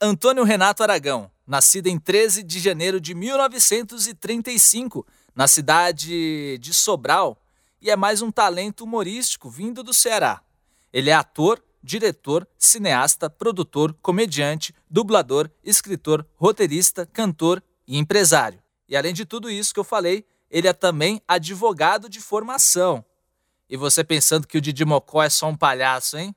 [0.00, 7.36] Antônio Renato Aragão, nascido em 13 de janeiro de 1935, na cidade de Sobral,
[7.82, 10.40] e é mais um talento humorístico vindo do Ceará.
[10.92, 18.62] Ele é ator, diretor, cineasta, produtor, comediante, dublador, escritor, roteirista, cantor e empresário.
[18.88, 23.04] E além de tudo isso que eu falei, ele é também advogado de formação.
[23.68, 26.32] E você pensando que o Didi Mocó é só um palhaço, hein?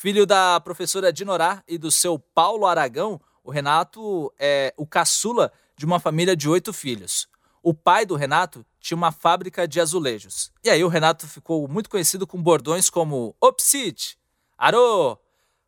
[0.00, 5.84] Filho da professora Dinorá e do seu Paulo Aragão, o Renato é o caçula de
[5.84, 7.26] uma família de oito filhos.
[7.64, 10.52] O pai do Renato tinha uma fábrica de azulejos.
[10.62, 14.16] E aí o Renato ficou muito conhecido com bordões como Opsit,
[14.56, 15.18] Arô,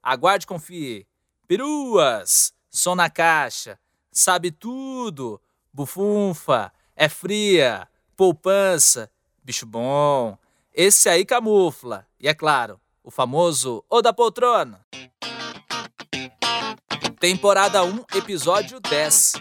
[0.00, 1.08] Aguarde Confie,
[1.48, 3.80] Peruas, Som na Caixa,
[4.12, 9.10] Sabe Tudo, Bufunfa, É Fria, Poupança,
[9.42, 10.38] Bicho Bom.
[10.72, 12.06] Esse aí camufla.
[12.20, 14.80] E é claro, o famoso O da Poltrona.
[17.18, 19.32] Temporada 1, episódio 10.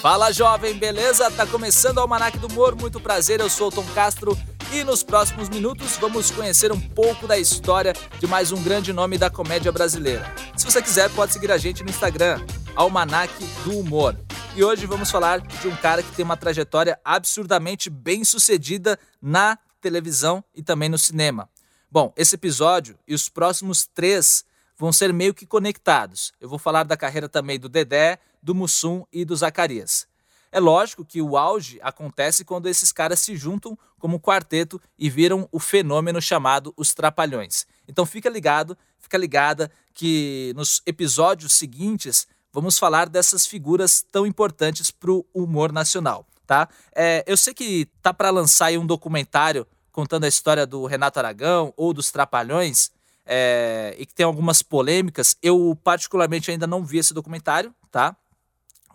[0.00, 1.30] Fala jovem, beleza?
[1.30, 4.38] Tá começando o Almanac do Humor, muito prazer, eu sou o Tom Castro
[4.72, 9.18] e nos próximos minutos vamos conhecer um pouco da história de mais um grande nome
[9.18, 10.32] da comédia brasileira.
[10.56, 12.40] Se você quiser, pode seguir a gente no Instagram,
[12.76, 13.32] Almanac
[13.64, 14.16] do Humor.
[14.56, 19.58] E hoje vamos falar de um cara que tem uma trajetória absurdamente bem sucedida na
[19.82, 21.46] televisão e também no cinema.
[21.90, 26.32] Bom, esse episódio e os próximos três vão ser meio que conectados.
[26.40, 30.08] Eu vou falar da carreira também do Dedé, do Mussum e do Zacarias.
[30.50, 35.46] É lógico que o auge acontece quando esses caras se juntam como quarteto e viram
[35.52, 37.66] o fenômeno chamado Os Trapalhões.
[37.86, 44.90] Então fica ligado, fica ligada que nos episódios seguintes vamos falar dessas figuras tão importantes
[44.90, 46.66] para o humor nacional, tá?
[46.94, 51.74] É, eu sei que tá para lançar um documentário contando a história do Renato Aragão
[51.76, 52.90] ou dos Trapalhões
[53.26, 55.36] é, e que tem algumas polêmicas.
[55.42, 58.16] Eu particularmente ainda não vi esse documentário, tá?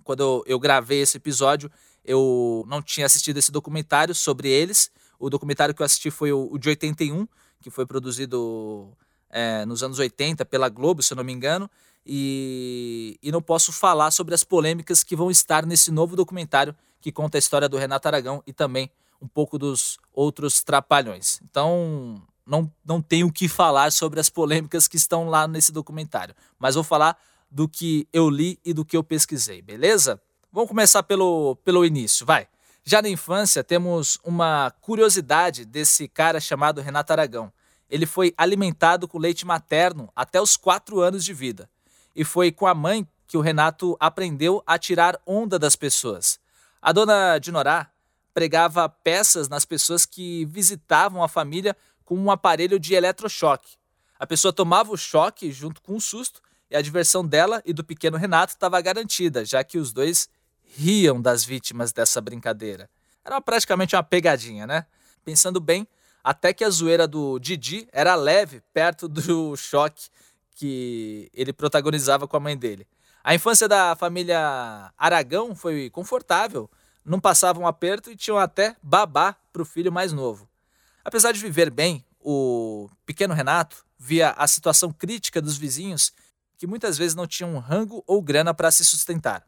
[0.04, 1.72] Quando eu, eu gravei esse episódio,
[2.04, 4.89] eu não tinha assistido esse documentário sobre eles.
[5.20, 7.27] O documentário que eu assisti foi o, o de 81,
[7.61, 8.92] que foi produzido
[9.30, 11.70] é, nos anos 80 pela Globo, se eu não me engano
[12.06, 17.12] e, e não posso falar sobre as polêmicas que vão estar nesse novo documentário que
[17.12, 18.89] conta a história do Renato Aragão e também
[19.22, 21.39] um pouco dos outros trapalhões.
[21.44, 26.36] Então, não, não tenho o que falar sobre as polêmicas que estão lá nesse documentário,
[26.58, 27.17] mas vou falar
[27.50, 30.22] do que eu li e do que eu pesquisei, beleza?
[30.52, 32.48] Vamos começar pelo, pelo início, vai.
[32.83, 37.54] Já na infância, temos uma curiosidade desse cara chamado Renato Aragão.
[37.89, 41.70] Ele foi alimentado com leite materno até os 4 anos de vida
[42.16, 46.39] e foi com a mãe que o Renato aprendeu a tirar onda das pessoas.
[46.82, 47.89] A dona Dinorá
[48.33, 53.77] pregava peças nas pessoas que visitavam a família com um aparelho de eletrochoque.
[54.20, 57.83] A pessoa tomava o choque junto com o susto e a diversão dela e do
[57.83, 60.30] pequeno Renato estava garantida, já que os dois
[60.64, 62.89] riam das vítimas dessa brincadeira.
[63.23, 64.86] Era praticamente uma pegadinha, né?
[65.23, 65.88] Pensando bem,
[66.23, 70.10] até que a zoeira do Didi era leve perto do choque
[70.61, 72.88] que ele protagonizava com a mãe dele.
[73.23, 76.70] A infância da família Aragão foi confortável,
[77.04, 80.48] não passavam um aperto e tinham até babá para o filho mais novo.
[81.04, 86.14] Apesar de viver bem, o pequeno Renato via a situação crítica dos vizinhos
[86.60, 89.44] que muitas vezes não tinham rango ou grana para se sustentar.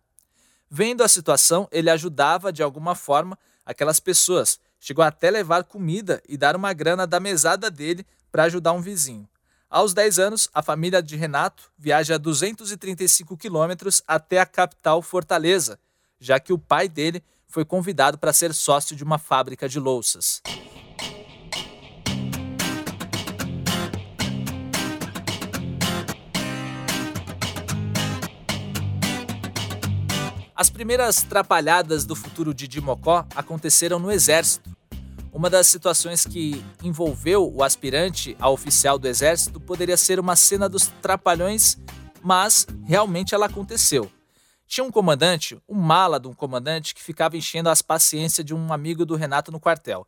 [0.68, 4.60] Vendo a situação, ele ajudava de alguma forma aquelas pessoas.
[4.80, 9.30] Chegou até levar comida e dar uma grana da mesada dele para ajudar um vizinho.
[9.74, 15.80] Aos 10 anos, a família de Renato viaja 235 quilômetros até a capital Fortaleza,
[16.20, 20.44] já que o pai dele foi convidado para ser sócio de uma fábrica de louças.
[30.56, 34.70] As primeiras trapalhadas do futuro de Dimocó aconteceram no exército,
[35.34, 40.70] uma das situações que envolveu o aspirante a oficial do exército poderia ser uma cena
[40.70, 41.78] dos trapalhões,
[42.22, 44.10] mas realmente ela aconteceu.
[44.68, 48.72] Tinha um comandante, um mala de um comandante, que ficava enchendo as paciências de um
[48.72, 50.08] amigo do Renato no quartel.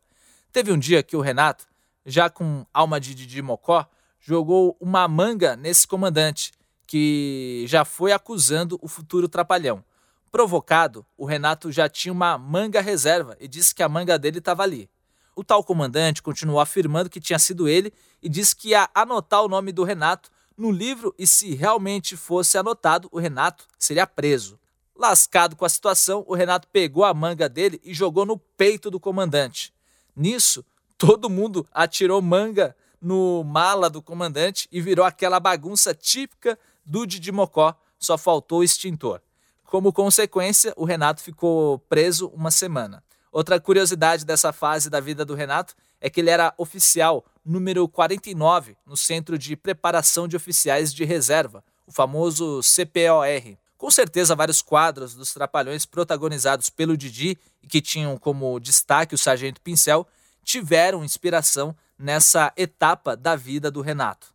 [0.52, 1.66] Teve um dia que o Renato,
[2.04, 3.84] já com alma de Didi Mocó,
[4.20, 6.52] jogou uma manga nesse comandante,
[6.86, 9.84] que já foi acusando o futuro trapalhão.
[10.30, 14.62] Provocado, o Renato já tinha uma manga reserva e disse que a manga dele estava
[14.62, 14.88] ali.
[15.36, 17.92] O tal comandante continuou afirmando que tinha sido ele
[18.22, 22.56] e disse que ia anotar o nome do Renato no livro e se realmente fosse
[22.56, 24.58] anotado, o Renato seria preso.
[24.96, 28.98] Lascado com a situação, o Renato pegou a manga dele e jogou no peito do
[28.98, 29.74] comandante.
[30.16, 30.64] Nisso,
[30.96, 37.30] todo mundo atirou manga no mala do comandante e virou aquela bagunça típica do Didi
[37.30, 39.20] Mocó, só faltou o extintor.
[39.64, 43.04] Como consequência, o Renato ficou preso uma semana.
[43.36, 48.78] Outra curiosidade dessa fase da vida do Renato é que ele era oficial número 49
[48.86, 53.58] no Centro de Preparação de Oficiais de Reserva, o famoso CPOR.
[53.76, 59.18] Com certeza, vários quadros dos Trapalhões protagonizados pelo Didi e que tinham como destaque o
[59.18, 60.08] Sargento Pincel
[60.42, 64.34] tiveram inspiração nessa etapa da vida do Renato.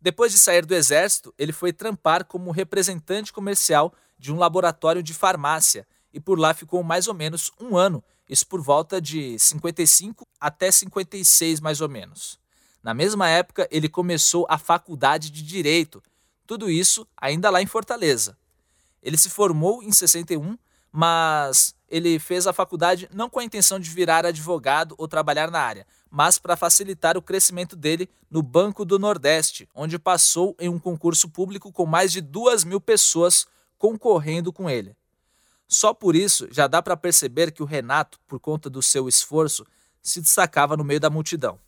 [0.00, 5.12] Depois de sair do exército, ele foi trampar como representante comercial de um laboratório de
[5.12, 10.26] farmácia e por lá ficou mais ou menos um ano, isso por volta de 55
[10.40, 12.38] até 56 mais ou menos.
[12.82, 16.02] Na mesma época, ele começou a faculdade de Direito,
[16.46, 18.36] tudo isso ainda lá em Fortaleza.
[19.02, 20.56] Ele se formou em 61,
[20.92, 25.60] mas ele fez a faculdade não com a intenção de virar advogado ou trabalhar na
[25.60, 30.78] área, mas para facilitar o crescimento dele no Banco do Nordeste, onde passou em um
[30.78, 33.46] concurso público com mais de duas mil pessoas
[33.76, 34.96] concorrendo com ele.
[35.68, 39.66] Só por isso já dá para perceber que o Renato, por conta do seu esforço,
[40.02, 41.60] se destacava no meio da multidão.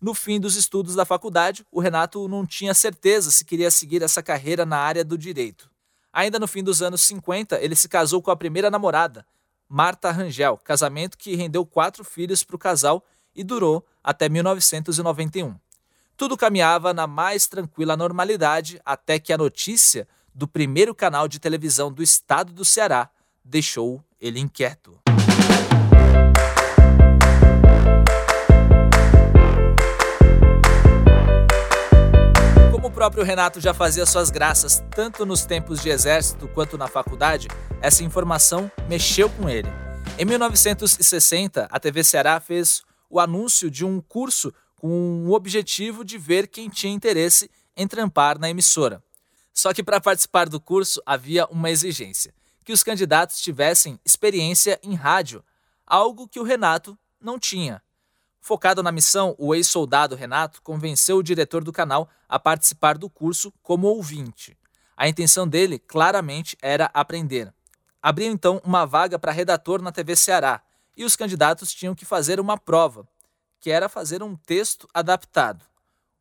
[0.00, 4.22] No fim dos estudos da faculdade, o Renato não tinha certeza se queria seguir essa
[4.22, 5.70] carreira na área do direito.
[6.12, 9.24] Ainda no fim dos anos 50, ele se casou com a primeira namorada,
[9.68, 13.04] Marta Rangel, casamento que rendeu quatro filhos para o casal
[13.34, 15.56] e durou até 1991.
[16.16, 21.92] Tudo caminhava na mais tranquila normalidade até que a notícia do primeiro canal de televisão
[21.92, 23.10] do estado do Ceará
[23.46, 24.98] deixou ele inquieto.
[32.96, 37.46] próprio Renato já fazia suas graças tanto nos tempos de exército quanto na faculdade,
[37.82, 39.68] essa informação mexeu com ele.
[40.18, 46.16] Em 1960, a TV Ceará fez o anúncio de um curso com o objetivo de
[46.16, 49.02] ver quem tinha interesse em trampar na emissora.
[49.52, 52.32] Só que para participar do curso havia uma exigência:
[52.66, 55.42] que os candidatos tivessem experiência em rádio,
[55.86, 57.80] algo que o Renato não tinha.
[58.40, 63.52] Focado na missão, o ex-soldado Renato convenceu o diretor do canal a participar do curso
[63.62, 64.58] como ouvinte.
[64.96, 67.54] A intenção dele, claramente, era aprender.
[68.02, 70.60] Abriu então uma vaga para redator na TV Ceará
[70.96, 73.06] e os candidatos tinham que fazer uma prova,
[73.60, 75.64] que era fazer um texto adaptado.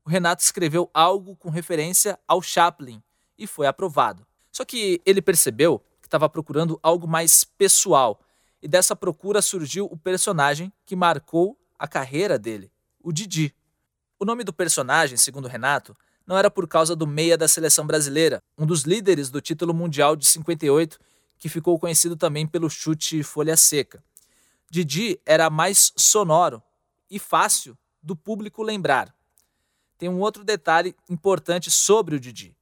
[0.05, 3.01] O Renato escreveu algo com referência ao Chaplin
[3.35, 4.27] e foi aprovado.
[4.51, 5.83] Só que ele percebeu
[6.15, 8.21] estava procurando algo mais pessoal,
[8.61, 12.71] e dessa procura surgiu o personagem que marcou a carreira dele,
[13.03, 13.53] o Didi.
[14.17, 15.95] O nome do personagem, segundo Renato,
[16.25, 20.15] não era por causa do meia da seleção brasileira, um dos líderes do título mundial
[20.15, 20.97] de 58,
[21.37, 24.01] que ficou conhecido também pelo chute folha seca.
[24.71, 26.63] Didi era mais sonoro
[27.11, 29.13] e fácil do público lembrar.
[29.97, 32.54] Tem um outro detalhe importante sobre o Didi.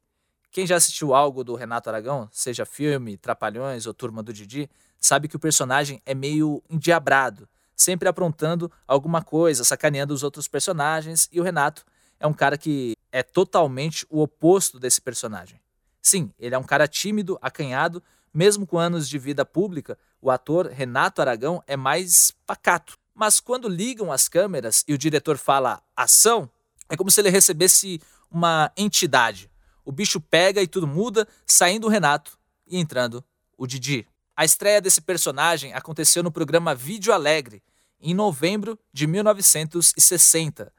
[0.54, 4.70] Quem já assistiu algo do Renato Aragão, seja filme, Trapalhões ou Turma do Didi,
[5.00, 11.28] sabe que o personagem é meio endiabrado, sempre aprontando alguma coisa, sacaneando os outros personagens,
[11.32, 11.84] e o Renato
[12.20, 15.60] é um cara que é totalmente o oposto desse personagem.
[16.00, 20.68] Sim, ele é um cara tímido, acanhado, mesmo com anos de vida pública, o ator
[20.68, 22.96] Renato Aragão é mais pacato.
[23.16, 26.48] Mas quando ligam as câmeras e o diretor fala ação,
[26.88, 28.00] é como se ele recebesse
[28.30, 29.50] uma entidade.
[29.86, 32.38] O bicho pega e tudo muda, saindo o Renato
[32.68, 33.24] e entrando
[33.58, 34.08] o Didi.
[34.36, 37.62] A estreia desse personagem aconteceu no programa Vídeo Alegre,
[38.02, 40.72] em novembro de 1960.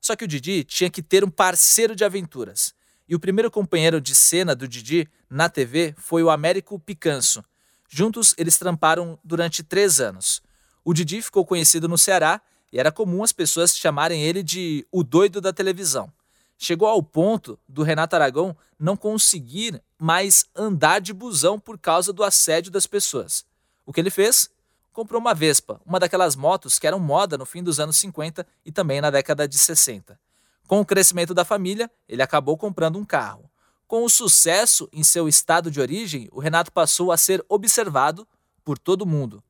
[0.00, 2.74] Só que o Didi tinha que ter um parceiro de aventuras.
[3.08, 7.44] E o primeiro companheiro de cena do Didi na TV foi o Américo Picanso.
[7.88, 10.42] Juntos, eles tramparam durante três anos.
[10.84, 12.40] O Didi ficou conhecido no Ceará
[12.72, 16.12] e era comum as pessoas chamarem ele de o doido da televisão.
[16.58, 22.24] Chegou ao ponto do Renato Aragão não conseguir mais andar de busão por causa do
[22.24, 23.44] assédio das pessoas.
[23.84, 24.50] O que ele fez?
[24.92, 28.72] Comprou uma Vespa, uma daquelas motos que eram moda no fim dos anos 50 e
[28.72, 30.18] também na década de 60.
[30.66, 33.50] Com o crescimento da família, ele acabou comprando um carro.
[33.86, 38.26] Com o sucesso em seu estado de origem, o Renato passou a ser observado
[38.64, 39.44] por todo mundo.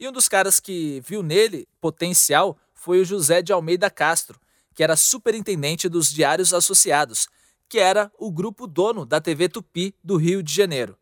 [0.00, 4.40] E um dos caras que viu nele potencial foi o José de Almeida Castro,
[4.74, 7.28] que era superintendente dos Diários Associados,
[7.68, 10.98] que era o grupo dono da TV Tupi do Rio de Janeiro.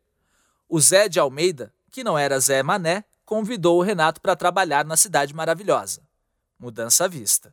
[0.68, 4.96] O Zé de Almeida, que não era Zé Mané, convidou o Renato para trabalhar na
[4.96, 6.02] Cidade Maravilhosa.
[6.58, 7.52] Mudança à vista.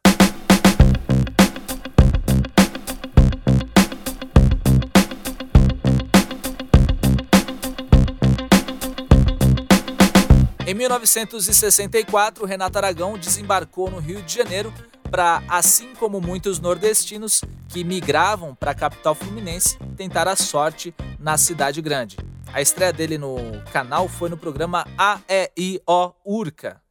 [10.68, 14.72] Em 1964, Renato Aragão desembarcou no Rio de Janeiro
[15.10, 21.38] para, assim como muitos nordestinos que migravam para a capital fluminense, tentar a sorte na
[21.38, 22.18] cidade grande.
[22.54, 23.38] A estreia dele no
[23.72, 26.82] canal foi no programa AEIO Urca.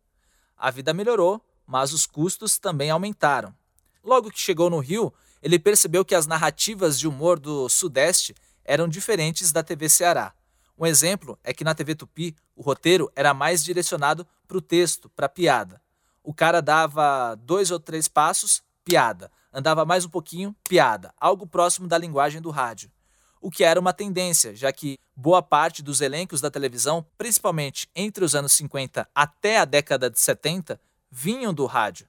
[0.57, 3.55] A vida melhorou, mas os custos também aumentaram.
[4.03, 8.35] Logo que chegou no Rio, ele percebeu que as narrativas de humor do Sudeste
[8.65, 10.33] eram diferentes da TV Ceará.
[10.79, 15.09] Um exemplo é que na TV Tupi, o roteiro era mais direcionado para o texto,
[15.11, 15.81] para a piada.
[16.29, 19.33] O cara dava dois ou três passos, piada.
[19.51, 21.11] Andava mais um pouquinho, piada.
[21.19, 22.93] Algo próximo da linguagem do rádio.
[23.41, 28.23] O que era uma tendência, já que boa parte dos elencos da televisão, principalmente entre
[28.27, 30.79] os anos 50 até a década de 70,
[31.11, 32.07] vinham do rádio.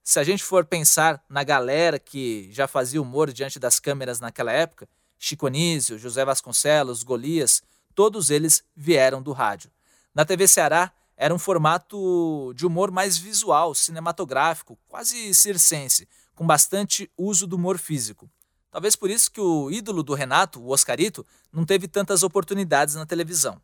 [0.00, 4.52] Se a gente for pensar na galera que já fazia humor diante das câmeras naquela
[4.52, 7.64] época, Chico Anísio, José Vasconcelos, Golias,
[7.96, 9.72] todos eles vieram do rádio.
[10.14, 17.10] Na TV Ceará, era um formato de humor mais visual, cinematográfico, quase circense, com bastante
[17.16, 18.30] uso do humor físico.
[18.70, 23.06] Talvez por isso que o ídolo do Renato, o Oscarito, não teve tantas oportunidades na
[23.06, 23.60] televisão.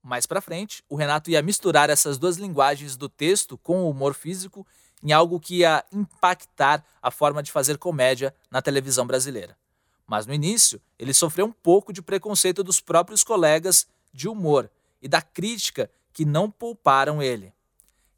[0.00, 4.14] Mais para frente, o Renato ia misturar essas duas linguagens do texto com o humor
[4.14, 4.64] físico
[5.02, 9.56] em algo que ia impactar a forma de fazer comédia na televisão brasileira.
[10.06, 15.08] Mas no início, ele sofreu um pouco de preconceito dos próprios colegas de humor e
[15.08, 17.52] da crítica que não pouparam ele.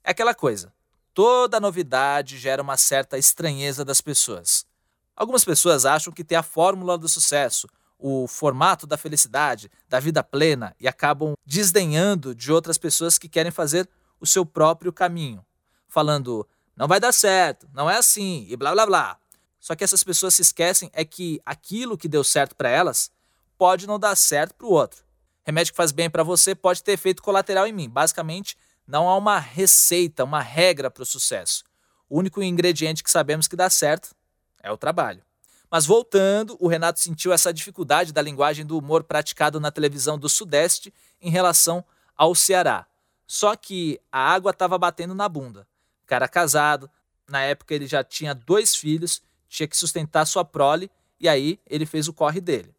[0.02, 0.72] É aquela coisa:
[1.12, 4.66] toda novidade gera uma certa estranheza das pessoas.
[5.16, 10.22] Algumas pessoas acham que tem a fórmula do sucesso, o formato da felicidade, da vida
[10.22, 13.88] plena e acabam desdenhando de outras pessoas que querem fazer
[14.20, 15.44] o seu próprio caminho,
[15.88, 16.46] falando
[16.76, 19.18] não vai dar certo, não é assim e blá blá blá.
[19.60, 23.10] Só que essas pessoas se esquecem é que aquilo que deu certo para elas
[23.56, 25.03] pode não dar certo para o outro.
[25.44, 27.88] Remédio que faz bem para você pode ter efeito colateral em mim.
[27.88, 31.64] Basicamente, não há uma receita, uma regra para o sucesso.
[32.08, 34.14] O único ingrediente que sabemos que dá certo
[34.62, 35.22] é o trabalho.
[35.70, 40.28] Mas voltando, o Renato sentiu essa dificuldade da linguagem do humor praticado na televisão do
[40.28, 41.84] Sudeste em relação
[42.16, 42.86] ao Ceará.
[43.26, 45.66] Só que a água estava batendo na bunda.
[46.02, 46.90] O cara casado,
[47.28, 51.86] na época ele já tinha dois filhos, tinha que sustentar sua prole, e aí ele
[51.86, 52.73] fez o corre dele.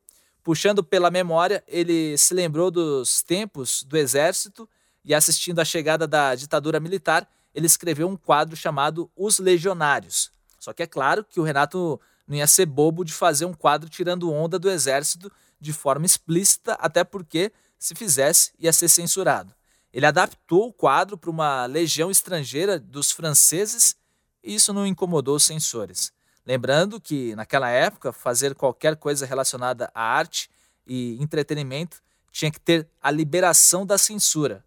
[0.45, 4.69] Puxando pela memória, ele se lembrou dos tempos do exército
[5.03, 10.31] e assistindo à chegada da ditadura militar, ele escreveu um quadro chamado Os Legionários.
[10.59, 13.89] Só que é claro que o Renato não ia ser bobo de fazer um quadro
[13.89, 19.51] tirando onda do exército de forma explícita, até porque, se fizesse, ia ser censurado.
[19.91, 23.95] Ele adaptou o quadro para uma legião estrangeira dos franceses
[24.43, 26.13] e isso não incomodou os censores.
[26.45, 30.49] Lembrando que, naquela época, fazer qualquer coisa relacionada à arte
[30.85, 34.63] e entretenimento tinha que ter a liberação da censura.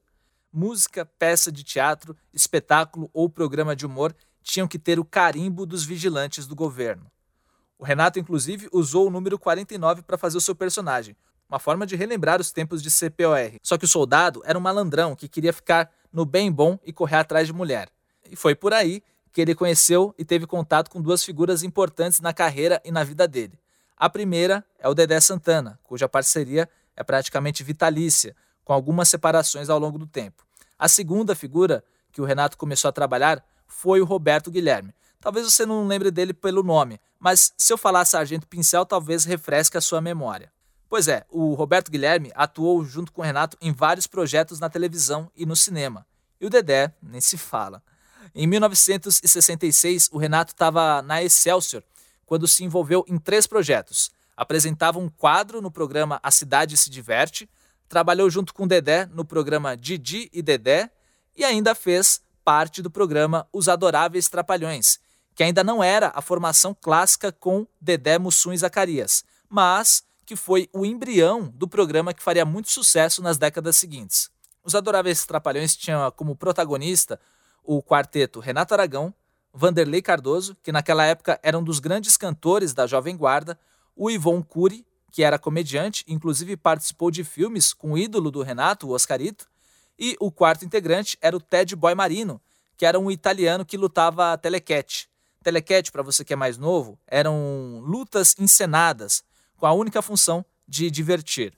[0.52, 5.84] Música, peça de teatro, espetáculo ou programa de humor tinham que ter o carimbo dos
[5.84, 7.06] vigilantes do governo.
[7.78, 11.14] O Renato, inclusive, usou o número 49 para fazer o seu personagem,
[11.48, 13.58] uma forma de relembrar os tempos de CPOR.
[13.62, 17.16] Só que o soldado era um malandrão que queria ficar no bem bom e correr
[17.16, 17.88] atrás de mulher.
[18.28, 22.32] E foi por aí que ele conheceu e teve contato com duas figuras importantes na
[22.32, 23.58] carreira e na vida dele.
[23.96, 29.78] A primeira é o Dedé Santana, cuja parceria é praticamente vitalícia, com algumas separações ao
[29.78, 30.44] longo do tempo.
[30.78, 31.82] A segunda figura
[32.12, 34.94] que o Renato começou a trabalhar foi o Roberto Guilherme.
[35.20, 39.76] Talvez você não lembre dele pelo nome, mas se eu falar Sargento Pincel, talvez refresque
[39.76, 40.52] a sua memória.
[40.88, 45.30] Pois é, o Roberto Guilherme atuou junto com o Renato em vários projetos na televisão
[45.36, 46.06] e no cinema.
[46.40, 47.82] E o Dedé nem se fala.
[48.40, 51.82] Em 1966, o Renato estava na Excelsior
[52.24, 54.12] quando se envolveu em três projetos.
[54.36, 57.50] Apresentava um quadro no programa A Cidade Se Diverte,
[57.88, 60.88] trabalhou junto com Dedé no programa Didi e Dedé
[61.36, 65.00] e ainda fez parte do programa Os Adoráveis Trapalhões,
[65.34, 70.70] que ainda não era a formação clássica com Dedé Mussum e Zacarias, mas que foi
[70.72, 74.30] o embrião do programa que faria muito sucesso nas décadas seguintes.
[74.62, 77.18] Os Adoráveis Trapalhões tinham como protagonista
[77.68, 79.12] o quarteto Renato Aragão,
[79.52, 83.60] Vanderlei Cardoso, que naquela época era um dos grandes cantores da Jovem Guarda,
[83.94, 88.88] o Ivon Cury, que era comediante, inclusive participou de filmes com o ídolo do Renato,
[88.88, 89.46] o Oscarito,
[89.98, 92.40] e o quarto integrante era o Ted Boy Marino,
[92.74, 95.06] que era um italiano que lutava telequete.
[95.42, 99.22] Telequete, para você que é mais novo, eram lutas encenadas,
[99.58, 101.52] com a única função de divertir.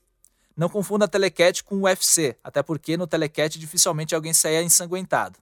[0.56, 5.38] Não confunda telequete com UFC, até porque no telequete dificilmente alguém saía ensanguentado.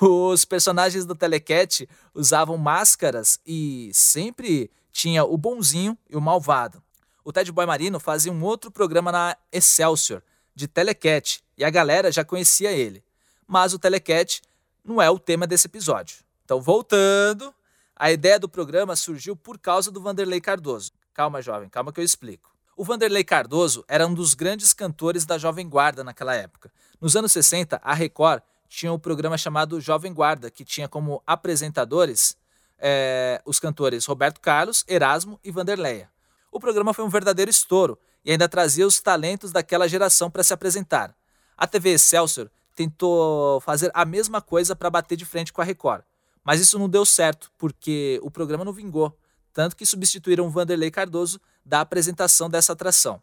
[0.00, 6.82] Os personagens do Telecat usavam máscaras e sempre tinha o bonzinho e o malvado.
[7.24, 10.22] O Ted Boy Marino fazia um outro programa na Excelsior,
[10.54, 13.02] de Telecat, e a galera já conhecia ele.
[13.46, 14.40] Mas o Telecat
[14.84, 16.18] não é o tema desse episódio.
[16.44, 17.52] Então, voltando,
[17.96, 20.90] A ideia do programa surgiu por causa do Vanderlei Cardoso.
[21.12, 22.52] Calma, jovem, calma que eu explico.
[22.76, 26.72] O Vanderlei Cardoso era um dos grandes cantores da Jovem Guarda naquela época.
[27.00, 28.42] Nos anos 60, a Record
[28.74, 32.36] tinha um programa chamado Jovem Guarda, que tinha como apresentadores
[32.76, 36.10] é, os cantores Roberto Carlos, Erasmo e Vanderleia.
[36.50, 40.52] O programa foi um verdadeiro estouro e ainda trazia os talentos daquela geração para se
[40.52, 41.14] apresentar.
[41.56, 46.02] A TV Excelsior tentou fazer a mesma coisa para bater de frente com a Record,
[46.42, 49.16] mas isso não deu certo porque o programa não vingou,
[49.52, 53.22] tanto que substituíram Vanderlei Cardoso da apresentação dessa atração.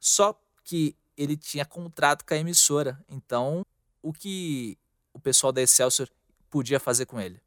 [0.00, 3.66] Só que ele tinha contrato com a emissora, então
[4.02, 4.78] o que
[5.12, 6.08] o pessoal da Excelsior
[6.50, 7.40] podia fazer com ele?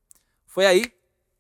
[0.46, 0.92] Foi aí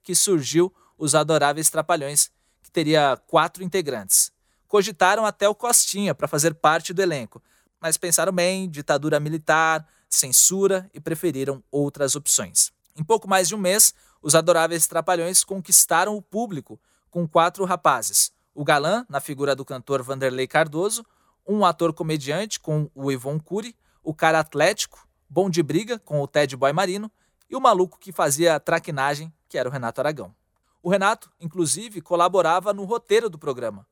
[0.03, 4.31] que surgiu os Adoráveis Trapalhões, que teria quatro integrantes.
[4.67, 7.41] Cogitaram até o Costinha para fazer parte do elenco,
[7.79, 12.71] mas pensaram bem, ditadura militar, censura e preferiram outras opções.
[12.95, 18.31] Em pouco mais de um mês, os Adoráveis Trapalhões conquistaram o público com quatro rapazes:
[18.53, 21.05] o galã, na figura do cantor Vanderlei Cardoso,
[21.47, 26.27] um ator comediante com o Ivon Cury, o cara atlético, bom de briga com o
[26.27, 27.11] Ted Boy Marino
[27.49, 30.33] e o maluco que fazia traquinagem, que era o Renato Aragão.
[30.81, 33.85] O Renato, inclusive, colaborava no roteiro do programa.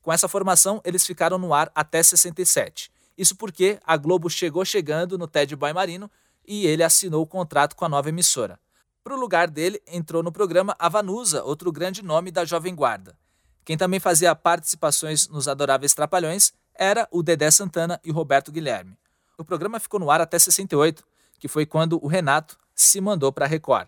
[0.00, 2.90] Com essa formação, eles ficaram no ar até 67.
[3.18, 6.10] Isso porque a Globo chegou chegando no Ted Boy Marino
[6.46, 8.60] e ele assinou o contrato com a nova emissora.
[9.02, 13.18] Para o lugar dele, entrou no programa a Vanusa, outro grande nome da Jovem Guarda.
[13.64, 18.96] Quem também fazia participações nos Adoráveis Trapalhões era o Dedé Santana e o Roberto Guilherme.
[19.38, 21.04] O programa ficou no ar até 68,
[21.38, 23.86] que foi quando o Renato se mandou para a Record.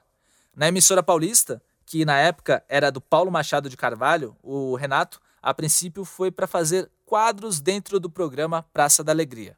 [0.55, 5.55] Na emissora paulista, que na época era do Paulo Machado de Carvalho, o Renato, a
[5.55, 9.57] princípio, foi para fazer quadros dentro do programa Praça da Alegria.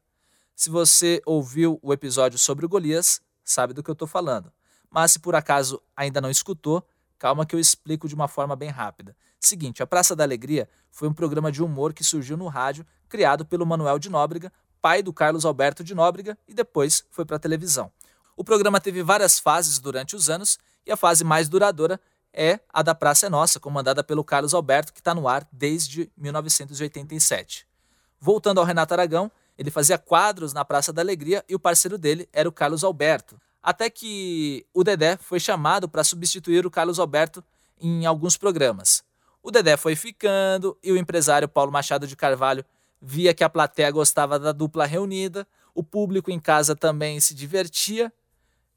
[0.55, 4.53] Se você ouviu o episódio sobre o Golias, sabe do que eu estou falando.
[4.89, 6.87] Mas se por acaso ainda não escutou,
[7.19, 9.17] calma que eu explico de uma forma bem rápida.
[9.41, 13.45] Seguinte, a Praça da Alegria foi um programa de humor que surgiu no rádio, criado
[13.45, 17.41] pelo Manuel de Nóbrega, pai do Carlos Alberto de Nóbrega, e depois foi para a
[17.41, 17.91] televisão.
[18.37, 22.01] O programa teve várias fases durante os anos, e a fase mais duradoura
[22.33, 26.11] é a da Praça é Nossa, comandada pelo Carlos Alberto, que está no ar desde
[26.17, 27.67] 1987.
[28.19, 32.29] Voltando ao Renato Aragão, ele fazia quadros na Praça da Alegria e o parceiro dele
[32.33, 33.39] era o Carlos Alberto.
[33.63, 37.45] Até que o Dedé foi chamado para substituir o Carlos Alberto
[37.79, 39.03] em alguns programas.
[39.43, 42.65] O Dedé foi ficando e o empresário Paulo Machado de Carvalho
[43.01, 48.13] via que a plateia gostava da dupla reunida, o público em casa também se divertia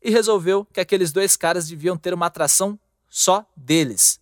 [0.02, 4.20] e resolveu que aqueles dois caras deviam ter uma atração só deles.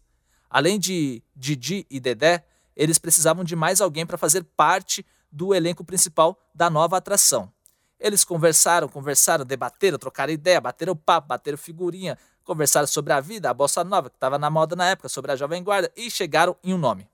[0.49, 5.83] Além de Didi e Dedé, eles precisavam de mais alguém para fazer parte do elenco
[5.83, 7.51] principal da nova atração.
[7.99, 13.53] Eles conversaram, conversaram, debateram, trocaram ideia, bateram papo, bateram figurinha, conversaram sobre a vida, a
[13.53, 16.73] bossa nova que estava na moda na época, sobre a Jovem Guarda e chegaram em
[16.73, 17.07] um nome.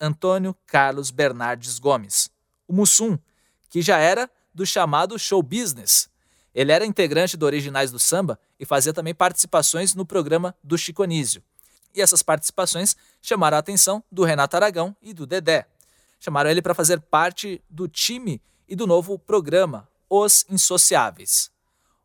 [0.00, 2.30] Antônio Carlos Bernardes Gomes,
[2.66, 3.18] o Mussum,
[3.70, 6.08] que já era do chamado show business.
[6.54, 11.02] Ele era integrante do Originais do Samba e fazia também participações no programa do Chico
[11.02, 11.42] Anísio.
[11.94, 15.66] E essas participações chamaram a atenção do Renato Aragão e do Dedé.
[16.18, 21.50] Chamaram ele para fazer parte do time e do novo programa Os Insociáveis.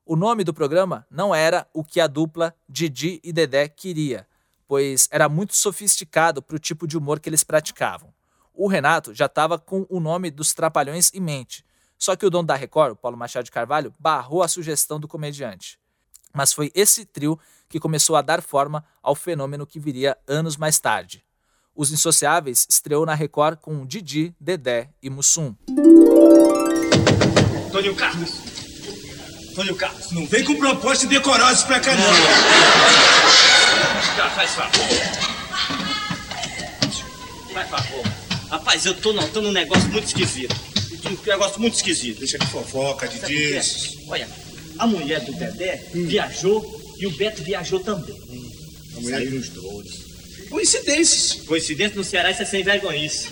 [0.06, 4.28] O nome do programa não era o que a dupla Didi e Dedé queria,
[4.72, 8.14] pois era muito sofisticado para o tipo de humor que eles praticavam.
[8.54, 11.66] O Renato já estava com o nome dos Trapalhões em mente,
[11.98, 15.78] só que o dono da Record, Paulo Machado de Carvalho, barrou a sugestão do comediante.
[16.34, 20.80] Mas foi esse trio que começou a dar forma ao fenômeno que viria anos mais
[20.80, 21.22] tarde.
[21.76, 25.54] Os Insociáveis estreou na Record com Didi, Dedé e Mussum.
[27.68, 28.40] Antônio Carlos.
[29.52, 33.51] Antônio Carlos, não vem com proposta decorosa pra cá não.
[34.02, 34.88] Faz favor.
[37.54, 38.04] Faz favor.
[38.50, 40.56] Rapaz, eu tô notando um negócio muito esquisito.
[41.06, 42.20] Um negócio muito esquisito.
[42.20, 44.02] Deixa de fofoca, de disso.
[44.08, 44.28] Olha,
[44.80, 46.06] a mulher do Dedé hum.
[46.06, 48.16] viajou e o Beto viajou também.
[48.30, 48.52] Hum.
[48.98, 50.12] A mulher Saíram os dois.
[50.50, 51.46] Coincidências.
[51.46, 53.30] Coincidência no Ceará, isso é sem vergonhice.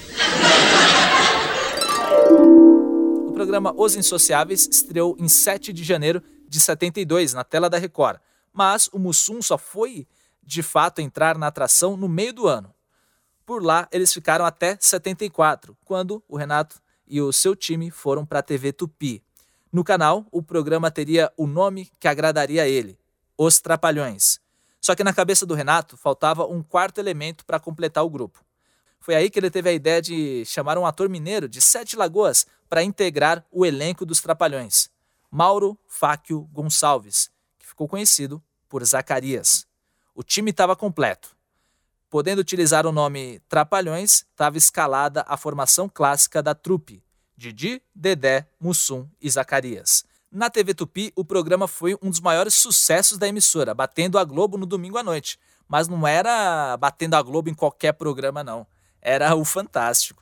[3.28, 8.20] O programa Os Insociáveis estreou em 7 de janeiro de 72 na tela da Record.
[8.54, 10.08] Mas o Mussum só foi
[10.44, 12.74] de fato entrar na atração no meio do ano.
[13.46, 18.40] Por lá, eles ficaram até 74, quando o Renato e o seu time foram para
[18.40, 19.24] a TV Tupi.
[19.72, 22.98] No canal, o programa teria o nome que agradaria a ele:
[23.38, 24.40] Os Trapalhões.
[24.82, 28.44] Só que na cabeça do Renato faltava um quarto elemento para completar o grupo.
[29.00, 32.46] Foi aí que ele teve a ideia de chamar um ator mineiro de Sete Lagoas
[32.70, 34.90] para integrar o elenco dos Trapalhões,
[35.32, 39.69] Mauro Fáquio Gonçalves, que ficou conhecido por Zacarias.
[40.20, 41.34] O time estava completo.
[42.10, 47.02] Podendo utilizar o nome Trapalhões, estava escalada a formação clássica da trupe:
[47.38, 50.04] Didi, Dedé, Mussum e Zacarias.
[50.30, 54.58] Na TV Tupi, o programa foi um dos maiores sucessos da emissora, batendo a Globo
[54.58, 55.40] no domingo à noite.
[55.70, 58.68] Mas não era batendo a Globo em qualquer programa, não.
[59.02, 60.22] Era o Fantástico.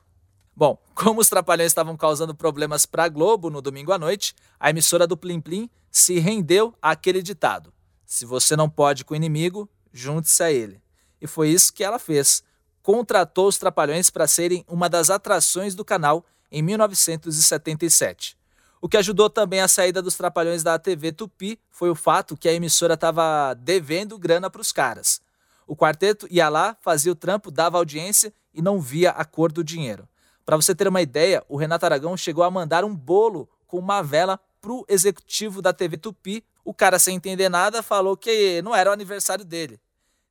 [0.54, 4.70] Bom, como os Trapalhões estavam causando problemas para a Globo no domingo à noite, a
[4.70, 7.74] emissora do Plim Plim se rendeu àquele ditado:
[8.06, 10.80] Se você não pode com o inimigo, junte-se a ele.
[11.20, 12.42] E foi isso que ela fez.
[12.82, 18.36] Contratou os Trapalhões para serem uma das atrações do canal em 1977.
[18.80, 22.48] O que ajudou também a saída dos Trapalhões da TV Tupi foi o fato que
[22.48, 25.20] a emissora estava devendo grana para os caras.
[25.66, 29.64] O quarteto ia lá, fazia o trampo, dava audiência e não via a cor do
[29.64, 30.08] dinheiro.
[30.46, 34.00] Para você ter uma ideia, o Renato Aragão chegou a mandar um bolo com uma
[34.00, 36.42] vela para o executivo da TV Tupi.
[36.68, 39.80] O cara, sem entender nada, falou que não era o aniversário dele.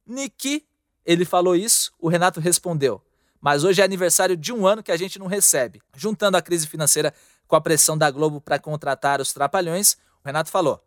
[0.06, 0.64] Niki,
[1.04, 3.02] ele falou isso, o Renato respondeu.
[3.42, 5.82] Mas hoje é aniversário de um ano que a gente não recebe.
[5.96, 7.12] Juntando a crise financeira
[7.48, 10.80] com a pressão da Globo para contratar os trapalhões, o Renato falou: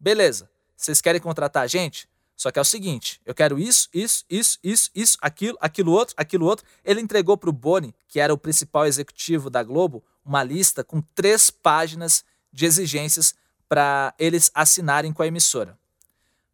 [0.00, 2.08] beleza, vocês querem contratar a gente?
[2.34, 6.14] Só que é o seguinte, eu quero isso, isso, isso, isso, isso, aquilo, aquilo outro,
[6.16, 6.64] aquilo outro.
[6.82, 11.02] Ele entregou para o Boni, que era o principal executivo da Globo, uma lista com
[11.02, 13.34] três páginas de exigências
[13.74, 15.76] para eles assinarem com a emissora.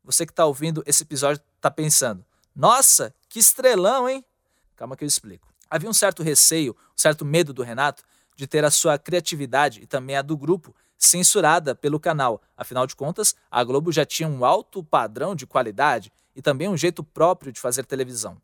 [0.03, 2.25] Você que está ouvindo esse episódio está pensando:
[2.57, 4.25] nossa, que estrelão, hein?
[4.75, 5.47] Calma que eu explico.
[5.69, 8.05] Havia um certo receio, um certo medo do Renato
[8.35, 12.41] de ter a sua criatividade e também a do grupo censurada pelo canal.
[12.57, 16.77] Afinal de contas, a Globo já tinha um alto padrão de qualidade e também um
[16.77, 18.39] jeito próprio de fazer televisão.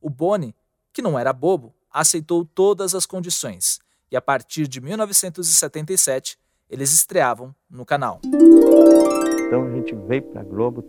[0.00, 0.52] O Boni,
[0.92, 3.78] que não era bobo, aceitou todas as condições
[4.10, 6.36] e a partir de 1977
[6.68, 8.20] eles estreavam no canal.
[8.24, 10.82] Então a gente veio para a Globo,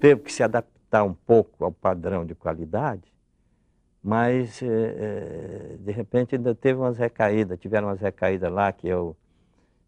[0.00, 3.12] teve que se adaptar um pouco ao padrão de qualidade,
[4.02, 9.16] mas é, de repente ainda teve umas recaídas, tiveram umas recaídas lá que eu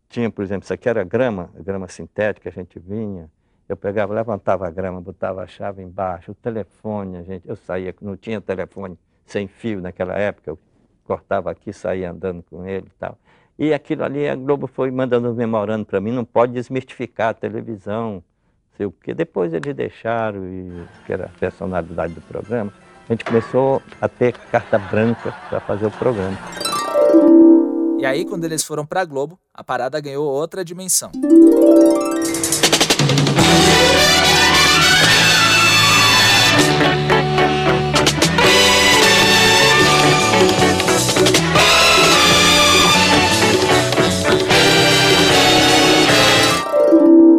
[0.09, 3.31] tinha, por exemplo, isso aqui era grama, grama sintética, a gente vinha,
[3.69, 7.95] eu pegava, levantava a grama, botava a chave embaixo, o telefone, a gente, eu saía,
[8.01, 10.59] não tinha telefone sem fio naquela época, eu
[11.05, 13.19] cortava aqui, saía andando com ele e tal.
[13.59, 17.35] E aquilo ali, a Globo foi mandando um memorando para mim, não pode desmistificar a
[17.35, 18.23] televisão,
[18.77, 19.13] sei o quê.
[19.13, 22.73] Depois eles deixaram, e, que era a personalidade do programa,
[23.09, 26.39] a gente começou a ter carta branca para fazer o programa.
[27.99, 31.11] E aí, quando eles foram para Globo, a parada ganhou outra dimensão.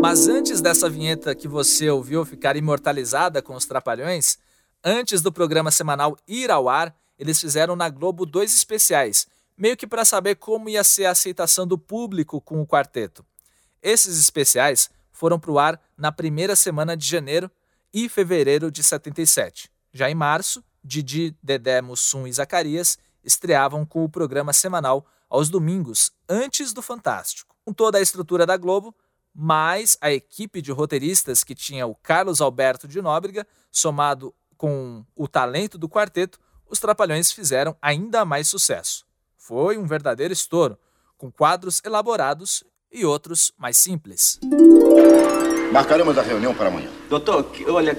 [0.10, 4.40] Mas antes dessa vinheta que você ouviu ficar imortalizada com os Trapalhões,
[4.84, 9.86] antes do programa semanal ir ao ar, eles fizeram na Globo dois especiais meio que
[9.86, 13.24] para saber como ia ser a aceitação do público com o quarteto.
[13.84, 17.48] Esses especiais foram para o ar na primeira semana de janeiro
[17.94, 19.70] e fevereiro de 77.
[19.94, 26.12] Já em março, Didi, Dedé, Mussum e Zacarias estreavam com o programa semanal aos domingos,
[26.28, 27.56] antes do Fantástico.
[27.64, 28.96] Com toda a estrutura da Globo,
[29.42, 35.30] mais a equipe de roteiristas que tinha o Carlos Alberto de Nóbrega, somado com o
[35.30, 36.38] talento do quarteto,
[36.70, 39.06] os Trapalhões fizeram ainda mais sucesso.
[39.38, 40.78] Foi um verdadeiro estouro,
[41.18, 44.38] com quadros elaborados e outros mais simples.
[45.72, 46.90] Marcaremos a reunião para amanhã.
[47.10, 47.98] Doutor, olha.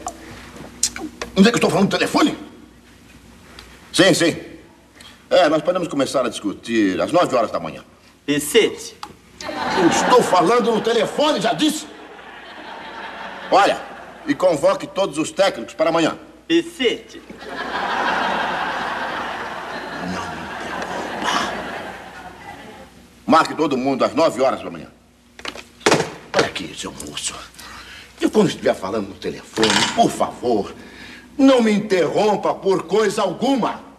[1.34, 2.36] Onde é que eu estou falando no telefone?
[3.94, 4.36] Sim, sim.
[5.30, 7.82] É, nós podemos começar a discutir às nove horas da manhã.
[8.26, 9.00] Pecete.
[9.42, 11.86] Eu estou falando no telefone, já disse.
[13.50, 13.80] Olha,
[14.26, 16.18] e convoque todos os técnicos para amanhã.
[16.46, 17.22] Pecete.
[23.26, 24.88] Marque todo mundo às 9 horas da manhã.
[26.36, 27.34] Olha aqui, seu moço.
[28.20, 30.74] E quando estiver falando no telefone, por favor,
[31.38, 33.89] não me interrompa por coisa alguma.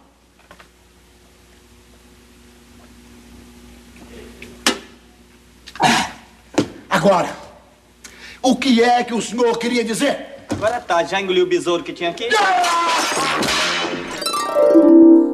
[7.03, 7.35] Agora,
[8.43, 10.45] o que é que o senhor queria dizer?
[10.47, 12.29] Agora tá, já engoliu o besouro que tinha aqui?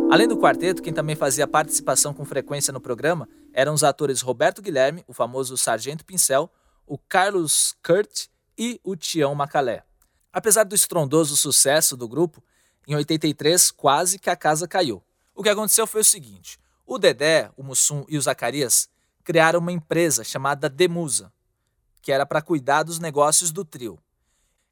[0.09, 4.61] Além do quarteto, quem também fazia participação com frequência no programa eram os atores Roberto
[4.61, 6.49] Guilherme, o famoso Sargento Pincel,
[6.85, 8.27] o Carlos Kurt
[8.57, 9.83] e o Tião Macalé.
[10.31, 12.41] Apesar do estrondoso sucesso do grupo,
[12.87, 15.03] em 83 quase que a casa caiu.
[15.35, 18.87] O que aconteceu foi o seguinte: o Dedé, o Mussum e o Zacarias
[19.21, 21.29] criaram uma empresa chamada Demusa,
[22.01, 23.99] que era para cuidar dos negócios do trio.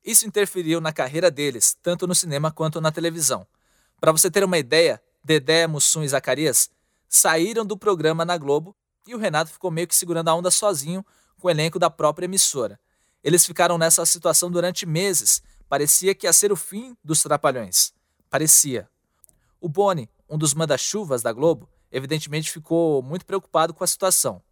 [0.03, 3.47] Isso interferiu na carreira deles, tanto no cinema quanto na televisão.
[3.99, 6.69] Para você ter uma ideia, Dedé, Mussum e Zacarias
[7.09, 8.75] saíram do programa na Globo
[9.07, 11.03] e o Renato ficou meio que segurando a onda sozinho
[11.39, 12.79] com o elenco da própria emissora.
[13.23, 15.41] Eles ficaram nessa situação durante meses.
[15.67, 17.91] Parecia que ia ser o fim dos Trapalhões.
[18.29, 18.87] Parecia.
[19.59, 24.43] O Boni, um dos manda-chuvas da Globo, evidentemente ficou muito preocupado com a situação.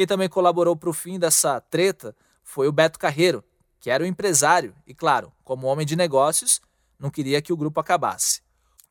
[0.00, 3.44] Quem também colaborou para o fim dessa treta foi o Beto Carreiro,
[3.78, 6.58] que era o empresário e, claro, como homem de negócios,
[6.98, 8.40] não queria que o grupo acabasse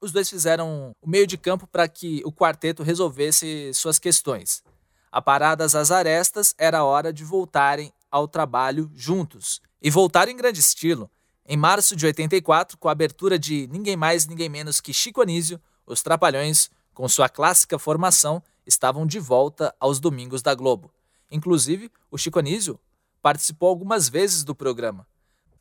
[0.02, 4.64] os dois fizeram o meio de campo para que o quarteto resolvesse suas questões.
[5.12, 9.62] Aparadas às arestas, era hora de voltarem ao trabalho juntos.
[9.82, 11.10] E voltaram em grande estilo.
[11.46, 15.60] Em março de 84, com a abertura de ninguém mais, ninguém menos que Chico Anísio,
[15.86, 20.92] os Trapalhões, com sua clássica formação, estavam de volta aos domingos da Globo.
[21.32, 22.80] Inclusive, o Chico Anísio
[23.22, 25.06] participou algumas vezes do programa.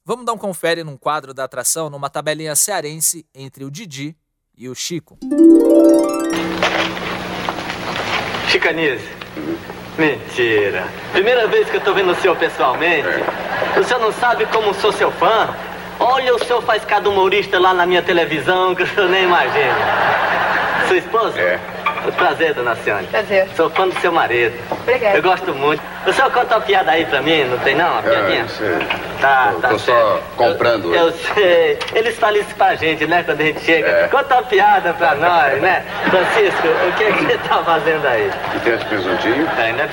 [0.05, 4.17] Vamos dar um confere num quadro da atração numa tabelinha cearense entre o Didi
[4.57, 5.19] e o Chico.
[8.49, 9.07] Chicanise.
[9.99, 10.89] Mentira.
[11.13, 13.09] Primeira vez que eu tô vendo o senhor pessoalmente.
[13.79, 15.55] O senhor não sabe como sou seu fã?
[16.01, 19.77] Olha, o senhor faz cada humorista lá na minha televisão que o senhor nem imagina.
[20.87, 21.39] Sua esposa?
[21.39, 21.78] É.
[22.13, 23.07] Prazer, dona Ciane.
[23.09, 23.49] Prazer.
[23.57, 24.57] Sou fã do seu marido.
[24.71, 25.17] Obrigada.
[25.17, 25.83] Eu gosto muito.
[26.07, 27.91] O senhor conta uma piada aí pra mim, não tem não?
[27.93, 28.41] Uma piadinha?
[28.43, 28.87] eu sei.
[29.21, 30.23] Tá, Tô- tá tô só certo.
[30.37, 30.95] comprando.
[30.95, 31.79] Eu, eu sei.
[31.95, 33.89] Eles falam isso pra gente, né, quando a gente chega.
[33.89, 34.09] É.
[34.09, 35.85] Conta uma piada pra nós, né?
[36.09, 38.31] Francisco, o que é que você tá fazendo aí?
[38.55, 39.49] E tem esse presuntinho?
[39.59, 39.89] É, é não.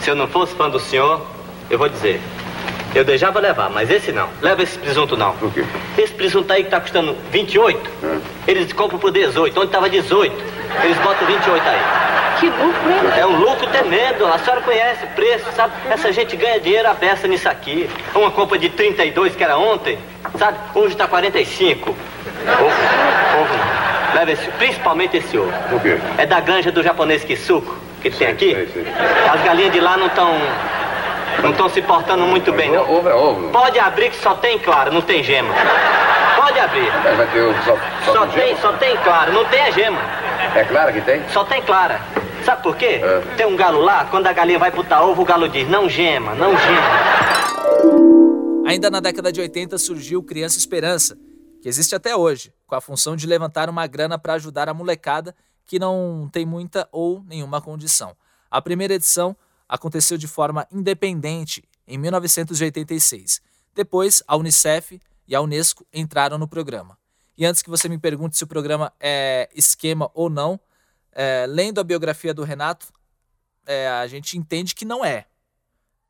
[0.00, 1.26] Se eu não fosse fã do senhor,
[1.68, 2.20] eu vou dizer.
[2.94, 4.28] Eu deixava levar, mas esse não.
[4.42, 5.32] Leva esse presunto não.
[5.36, 5.64] Por quê?
[5.96, 7.90] Esse presunto aí que tá custando 28,
[8.48, 9.58] eles compram por 18.
[9.60, 10.34] Onde tava 18,
[10.82, 11.78] eles botam 28 aí.
[12.40, 13.12] Que lucro, hein?
[13.18, 14.26] É um lucro tremendo.
[14.26, 15.72] A senhora conhece o preço, sabe?
[15.88, 17.88] Essa gente ganha dinheiro à beça nisso aqui.
[18.14, 19.98] Uma compra de 32 que era ontem,
[20.38, 20.58] sabe?
[20.74, 21.90] Hoje tá 45.
[21.90, 24.14] Ovo, ovo não.
[24.14, 25.52] Leva esse, principalmente esse ovo.
[25.68, 25.98] Por quê?
[26.18, 28.52] É da granja do japonês Kisuko, que tem aqui.
[28.52, 28.86] sei, sei.
[29.32, 30.34] As galinhas de lá não estão
[31.42, 32.90] não estão se portando muito bem, não.
[32.90, 33.50] Ovo é ovo.
[33.50, 35.52] Pode abrir que só tem claro, não tem gema.
[36.36, 36.90] Pode abrir.
[37.04, 38.60] Mas vai ter ovo só, só, Só tem, gema?
[38.60, 40.00] só tem claro, não tem a gema.
[40.54, 41.22] É claro que tem?
[41.28, 42.00] Só tem clara.
[42.44, 43.00] Sabe por quê?
[43.02, 43.20] É.
[43.36, 46.34] Tem um galo lá, quando a galinha vai botar ovo, o galo diz, não gema,
[46.34, 46.90] não gema.
[48.66, 51.16] Ainda na década de 80 surgiu Criança Esperança,
[51.60, 55.34] que existe até hoje, com a função de levantar uma grana para ajudar a molecada
[55.66, 58.16] que não tem muita ou nenhuma condição.
[58.50, 59.36] A primeira edição
[59.70, 63.40] aconteceu de forma independente em 1986.
[63.72, 66.98] Depois, a Unicef e a Unesco entraram no programa.
[67.38, 70.58] E antes que você me pergunte se o programa é esquema ou não,
[71.12, 72.88] é, lendo a biografia do Renato,
[73.64, 75.26] é, a gente entende que não é.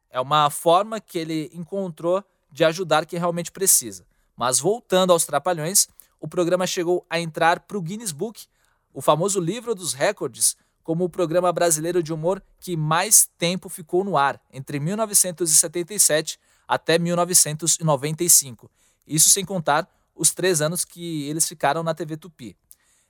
[0.08, 4.06] É uma forma que ele encontrou de ajudar quem realmente precisa.
[4.34, 5.86] Mas voltando aos Trapalhões,
[6.18, 8.46] o programa chegou a entrar para o Guinness Book,
[8.92, 10.56] o famoso livro dos recordes,
[10.90, 16.98] como o programa brasileiro de humor que mais tempo ficou no ar, entre 1977 até
[16.98, 18.68] 1995.
[19.06, 22.56] Isso sem contar os três anos que eles ficaram na TV Tupi.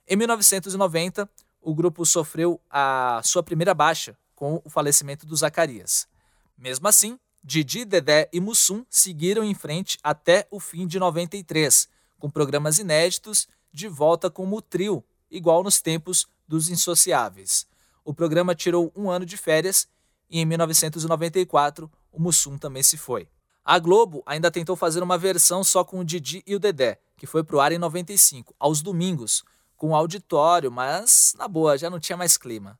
[0.07, 1.27] Em 1990,
[1.59, 6.07] o grupo sofreu a sua primeira baixa com o falecimento do Zacarias.
[6.55, 11.89] Mesmo assim, Didi, Dedé e Mussum seguiram em frente até o fim de 93,
[12.19, 17.70] com programas inéditos de volta como o trio, igual nos tempos dos Insociáveis.
[18.03, 19.87] O programa tirou um ano de férias
[20.29, 23.27] e em 1994 o Mussum também se foi.
[23.63, 27.27] A Globo ainda tentou fazer uma versão só com o Didi e o Dedé, que
[27.27, 29.43] foi pro ar em 95, aos domingos,
[29.77, 32.79] com auditório, mas na boa, já não tinha mais clima.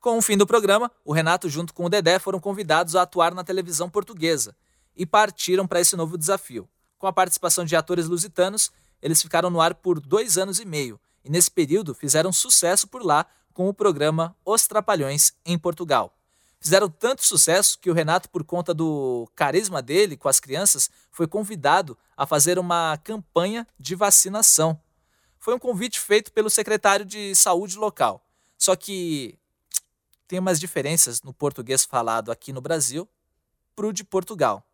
[0.00, 3.34] Com o fim do programa, o Renato junto com o Dedé foram convidados a atuar
[3.34, 4.56] na televisão portuguesa
[4.96, 6.68] e partiram para esse novo desafio.
[6.96, 8.70] Com a participação de atores lusitanos,
[9.02, 13.04] eles ficaram no ar por dois anos e meio e nesse período fizeram sucesso por
[13.04, 13.26] lá
[13.60, 16.16] com o programa Os Trapalhões em Portugal.
[16.58, 21.28] Fizeram tanto sucesso que o Renato, por conta do carisma dele com as crianças, foi
[21.28, 24.80] convidado a fazer uma campanha de vacinação.
[25.38, 28.24] Foi um convite feito pelo secretário de saúde local.
[28.56, 29.38] Só que
[30.26, 33.06] tem umas diferenças no português falado aqui no Brasil
[33.76, 34.66] para o de Portugal.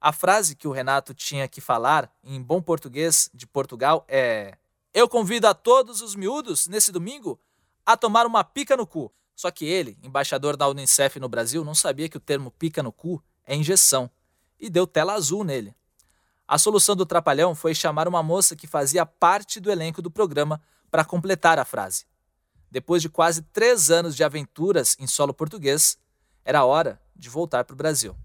[0.00, 4.56] A frase que o Renato tinha que falar em bom português de Portugal é:
[4.94, 7.36] Eu convido a todos os miúdos nesse domingo
[7.92, 9.12] a tomar uma pica no cu.
[9.34, 12.92] Só que ele, embaixador da Unicef no Brasil, não sabia que o termo pica no
[12.92, 14.10] cu é injeção
[14.58, 15.74] e deu tela azul nele.
[16.46, 20.60] A solução do Trapalhão foi chamar uma moça que fazia parte do elenco do programa
[20.90, 22.04] para completar a frase.
[22.70, 25.96] Depois de quase três anos de aventuras em solo português,
[26.44, 28.16] era hora de voltar para o Brasil.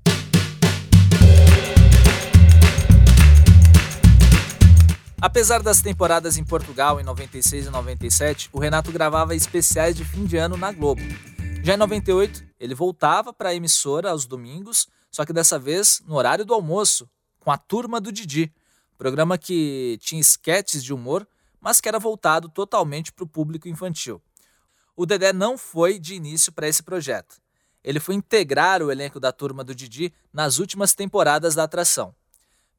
[5.25, 10.23] Apesar das temporadas em Portugal em 96 e 97, o Renato gravava especiais de fim
[10.23, 11.01] de ano na Globo.
[11.63, 16.13] Já em 98, ele voltava para a emissora aos domingos, só que dessa vez no
[16.13, 17.09] horário do almoço,
[17.39, 18.53] com a turma do Didi,
[18.99, 21.27] programa que tinha esquetes de humor,
[21.59, 24.21] mas que era voltado totalmente para o público infantil.
[24.95, 27.41] O Dedé não foi de início para esse projeto.
[27.83, 32.13] Ele foi integrar o elenco da turma do Didi nas últimas temporadas da atração.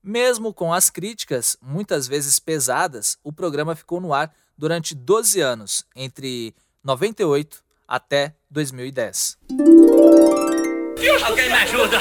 [0.06, 5.84] Mesmo com as críticas, muitas vezes pesadas, o programa ficou no ar durante 12 anos,
[5.96, 9.36] entre 98 até 2010.
[11.24, 11.98] Alguém me ajuda!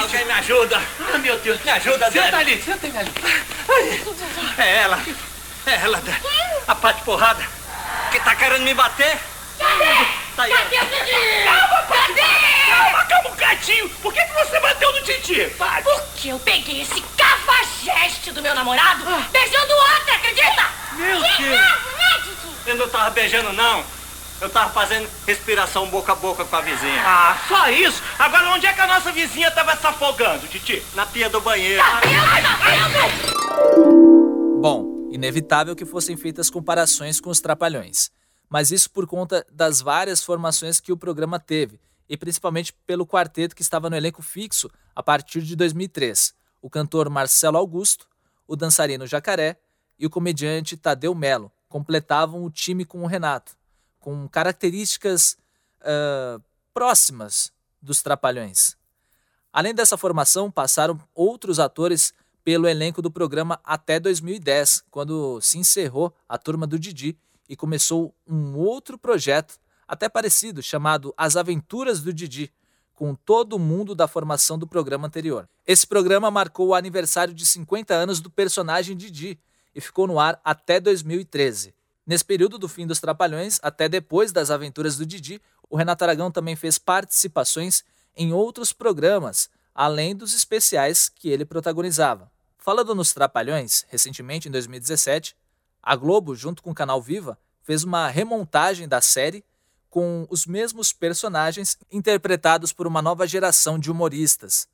[0.00, 0.80] Alguém me ajuda!
[1.12, 1.62] Ah, meu Deus.
[1.62, 2.36] Me ajuda, Senta Dé.
[2.38, 3.10] ali, senta ali.
[4.56, 4.98] É ela!
[5.66, 6.18] É ela, Dé.
[6.66, 7.44] A parte porrada
[8.10, 9.20] que tá querendo me bater!
[10.34, 10.56] Tá aí, ó.
[11.44, 12.47] Calma,
[13.08, 13.88] calma um gatinho.
[14.02, 15.44] Por que, que você bateu no Titi?
[15.56, 15.82] Vai.
[15.82, 20.68] Porque eu peguei esse cafajeste do meu namorado beijando outra, acredita?
[20.96, 21.58] Meu que Deus.
[21.58, 22.22] bravo, né?
[22.66, 23.84] Eu não tava beijando, não.
[24.40, 27.02] Eu tava fazendo respiração boca a boca com a vizinha.
[27.04, 28.00] Ah, só isso?
[28.18, 30.80] Agora onde é que a nossa vizinha tava se afogando, Titi?
[30.94, 31.82] Na pia do banheiro.
[31.82, 32.42] Tá vendo?
[32.42, 34.60] Tá vendo?
[34.60, 38.10] Bom, inevitável que fossem feitas comparações com os Trapalhões,
[38.48, 43.54] mas isso por conta das várias formações que o programa teve, e principalmente pelo quarteto
[43.54, 48.08] que estava no elenco fixo a partir de 2003: o cantor Marcelo Augusto,
[48.46, 49.58] o dançarino Jacaré
[49.98, 53.56] e o comediante Tadeu Melo completavam o time com o Renato,
[54.00, 55.36] com características
[55.82, 56.40] ah,
[56.72, 58.76] próximas dos Trapalhões.
[59.52, 62.12] Além dessa formação, passaram outros atores
[62.44, 67.18] pelo elenco do programa até 2010, quando se encerrou a turma do Didi
[67.48, 69.58] e começou um outro projeto,
[69.88, 72.52] até parecido, chamado As Aventuras do Didi,
[72.94, 75.48] com todo mundo da formação do programa anterior.
[75.66, 79.40] Esse programa marcou o aniversário de 50 anos do personagem Didi
[79.74, 81.74] e ficou no ar até 2013.
[82.06, 86.30] Nesse período do fim dos Trapalhões, até depois das aventuras do Didi, o Renato Aragão
[86.30, 87.84] também fez participações
[88.16, 92.30] em outros programas, além dos especiais que ele protagonizava.
[92.58, 95.36] Falando nos Trapalhões, recentemente em 2017,
[95.82, 99.44] a Globo, junto com o canal Viva, fez uma remontagem da série
[99.90, 104.68] com os mesmos personagens interpretados por uma nova geração de humoristas.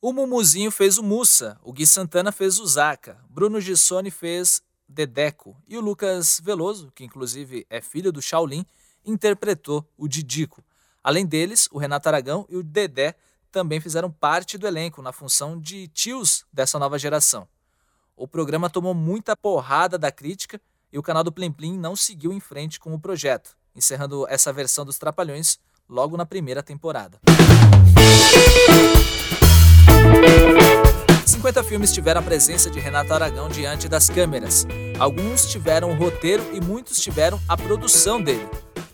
[0.00, 5.56] O Mumuzinho fez o Mussa, o Gui Santana fez o Zaca, Bruno Gissoni fez Dedeco
[5.66, 8.64] e o Lucas Veloso, que inclusive é filho do Shaolin,
[9.04, 10.62] interpretou o Didico.
[11.02, 13.16] Além deles, o Renato Aragão e o Dedé
[13.50, 17.48] também fizeram parte do elenco na função de tios dessa nova geração.
[18.16, 20.60] O programa tomou muita porrada da crítica
[20.92, 24.52] e o canal do Plim Plim não seguiu em frente com o projeto, encerrando essa
[24.52, 27.18] versão dos Trapalhões logo na primeira temporada.
[31.24, 34.66] 50 filmes tiveram a presença de Renato Aragão diante das câmeras.
[34.98, 38.48] Alguns tiveram o roteiro e muitos tiveram a produção dele.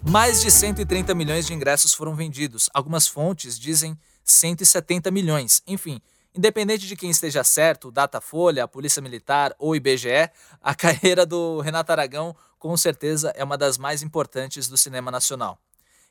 [0.06, 2.68] Mais de 130 milhões de ingressos foram vendidos.
[2.74, 5.62] Algumas fontes dizem 170 milhões.
[5.66, 6.00] Enfim,
[6.34, 11.92] independente de quem esteja certo, Datafolha, a Polícia Militar ou IBGE, a carreira do Renato
[11.92, 15.58] Aragão com certeza é uma das mais importantes do cinema nacional.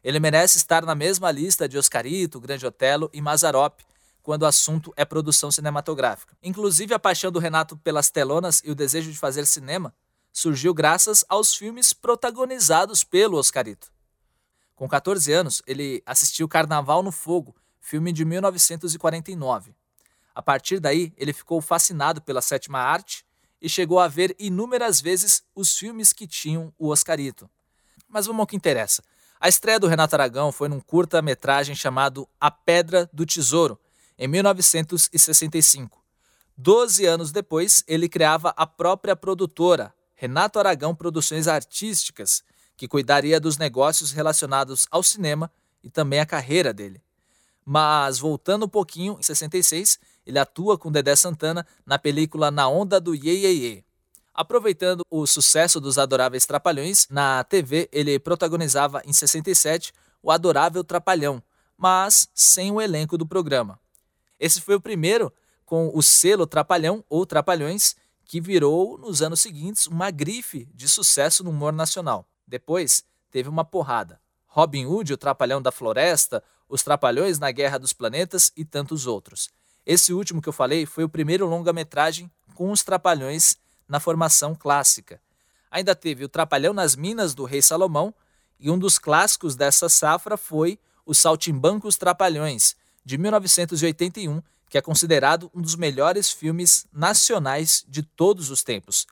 [0.03, 3.79] Ele merece estar na mesma lista de Oscarito, Grande Otelo e Mazarop,
[4.21, 6.37] quando o assunto é produção cinematográfica.
[6.43, 9.95] Inclusive, a paixão do Renato pelas telonas e o desejo de fazer cinema
[10.31, 13.91] surgiu graças aos filmes protagonizados pelo Oscarito.
[14.75, 19.73] Com 14 anos, ele assistiu Carnaval no Fogo, filme de 1949.
[20.35, 23.25] A partir daí, ele ficou fascinado pela sétima arte
[23.63, 27.49] e chegou a ver inúmeras vezes os filmes que tinham o Oscarito.
[28.09, 29.01] Mas vamos ao que interessa.
[29.39, 33.79] A estreia do Renato Aragão foi num curta-metragem chamado A Pedra do Tesouro,
[34.19, 36.03] em 1965.
[36.57, 42.43] Doze anos depois, ele criava a própria produtora, Renato Aragão Produções Artísticas,
[42.75, 45.49] que cuidaria dos negócios relacionados ao cinema
[45.81, 47.01] e também à carreira dele.
[47.65, 52.99] Mas, voltando um pouquinho, em 66, ele atua com Dedé Santana na película Na Onda
[52.99, 53.85] do Ye Ye Ye.
[54.33, 59.93] Aproveitando o sucesso dos Adoráveis Trapalhões, na TV ele protagonizava em 67
[60.23, 61.41] o Adorável Trapalhão,
[61.77, 63.79] mas sem o elenco do programa.
[64.39, 65.31] Esse foi o primeiro
[65.65, 67.95] com o selo Trapalhão ou Trapalhões,
[68.25, 72.27] que virou, nos anos seguintes, uma grife de sucesso no humor nacional.
[72.47, 74.19] Depois, teve uma porrada.
[74.53, 79.49] Robin Hood, o Trapalhão da Floresta, Os Trapalhões na Guerra dos Planetas e tantos outros.
[79.83, 83.57] Esse último que eu falei foi o primeiro longa-metragem com os Trapalhões
[83.89, 85.19] na formação clássica.
[85.71, 88.13] Ainda teve o Trapalhão nas Minas do Rei Salomão
[88.59, 94.39] e um dos clássicos dessa safra foi Os Saltimbancos Trapalhões, de 1981,
[94.69, 99.07] que é considerado um dos melhores filmes nacionais de todos os tempos.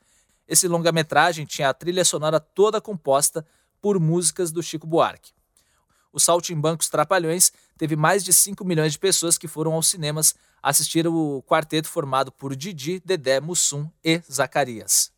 [0.48, 3.44] Esse longa-metragem tinha a trilha sonora toda composta
[3.82, 5.32] por músicas do Chico Buarque.
[6.14, 11.08] O Saltimbancos Trapalhões teve mais de 5 milhões de pessoas que foram aos cinemas assistir
[11.08, 15.12] o quarteto formado por Didi, Dedé, Mussum e Zacarias.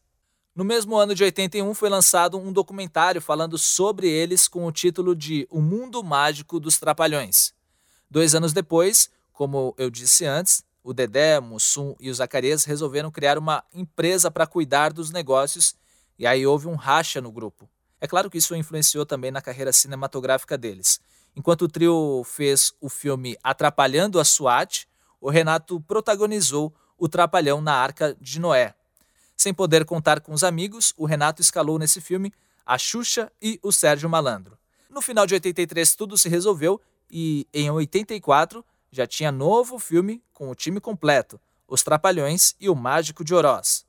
[0.55, 5.15] No mesmo ano de 81 foi lançado um documentário falando sobre eles com o título
[5.15, 7.53] de O Mundo Mágico dos Trapalhões.
[8.09, 13.37] Dois anos depois, como eu disse antes, o Dedé, Mussum e o Zacarias resolveram criar
[13.39, 15.75] uma empresa para cuidar dos negócios
[16.19, 17.67] e aí houve um racha no grupo.
[18.03, 20.99] É claro que isso influenciou também na carreira cinematográfica deles.
[21.33, 24.89] Enquanto o trio fez o filme Atrapalhando a SWAT,
[25.21, 28.75] o Renato protagonizou o Trapalhão na Arca de Noé.
[29.37, 32.33] Sem poder contar com os amigos, o Renato escalou nesse filme
[32.65, 34.57] a Xuxa e o Sérgio Malandro.
[34.89, 40.49] No final de 83 tudo se resolveu e em 84 já tinha novo filme com
[40.49, 43.85] o time completo, Os Trapalhões e o Mágico de Oroz.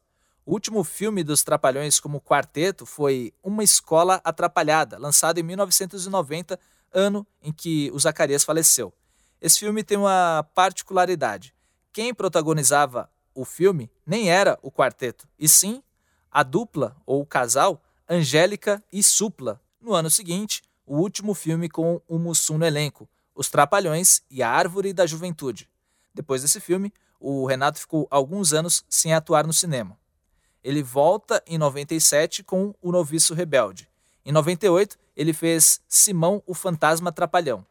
[0.47, 6.61] O último filme dos Trapalhões como quarteto foi Uma Escola Atrapalhada, lançado em 1990,
[6.93, 8.93] ano em que o Zacarias faleceu.
[9.41, 11.55] Esse filme tem uma particularidade.
[11.95, 15.83] Quem protagonizava o filme nem era o quarteto, e sim
[16.31, 19.59] a dupla ou casal Angélica e Supla.
[19.81, 24.51] No ano seguinte, o último filme com o Mussum no elenco, os Trapalhões e A
[24.51, 25.71] Árvore da Juventude.
[26.13, 29.99] Depois desse filme, o Renato ficou alguns anos sem atuar no cinema.
[30.65, 33.87] Ele volta em 97 com O Noviço Rebelde.
[34.25, 37.67] Em 98, ele fez Simão o Fantasma Trapalhão.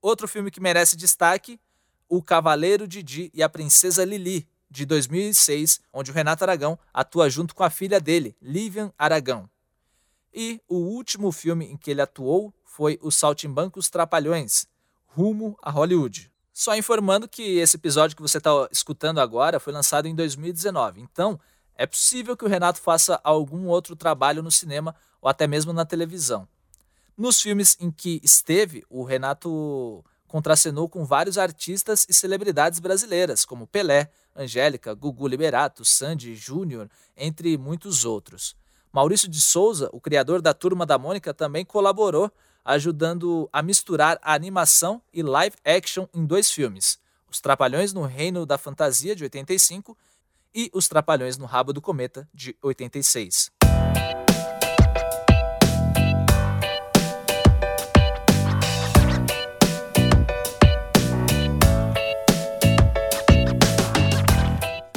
[0.00, 1.60] Outro filme que merece destaque,
[2.08, 7.54] O Cavaleiro Didi e a Princesa Lili, de 2006, onde o Renato Aragão atua junto
[7.54, 9.48] com a filha dele, Livian Aragão.
[10.34, 14.66] E o último filme em que ele atuou foi Os Saltimbancos Trapalhões,
[15.06, 16.32] rumo a Hollywood.
[16.52, 21.00] Só informando que esse episódio que você está escutando agora foi lançado em 2019.
[21.00, 21.38] Então,
[21.76, 25.84] é possível que o Renato faça algum outro trabalho no cinema ou até mesmo na
[25.84, 26.46] televisão.
[27.16, 33.66] Nos filmes em que esteve, o Renato contracenou com vários artistas e celebridades brasileiras, como
[33.66, 38.56] Pelé, Angélica, Gugu Liberato, Sandy Júnior, entre muitos outros.
[38.90, 42.32] Maurício de Souza, o criador da Turma da Mônica, também colaborou
[42.64, 46.98] ajudando a misturar a animação e live action em dois filmes:
[47.30, 49.96] Os Trapalhões no Reino da Fantasia, de 85,
[50.54, 53.50] e Os Trapalhões no Rabo do Cometa, de 86.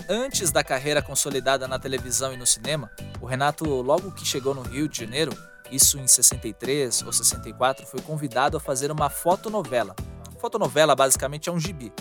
[0.08, 2.92] Antes da carreira consolidada na televisão e no cinema,
[3.22, 5.32] o Renato, logo que chegou no Rio de Janeiro,
[5.72, 9.96] isso em 63 ou 64, foi convidado a fazer uma fotonovela.
[10.40, 11.92] Fotonovela basicamente é um gibi,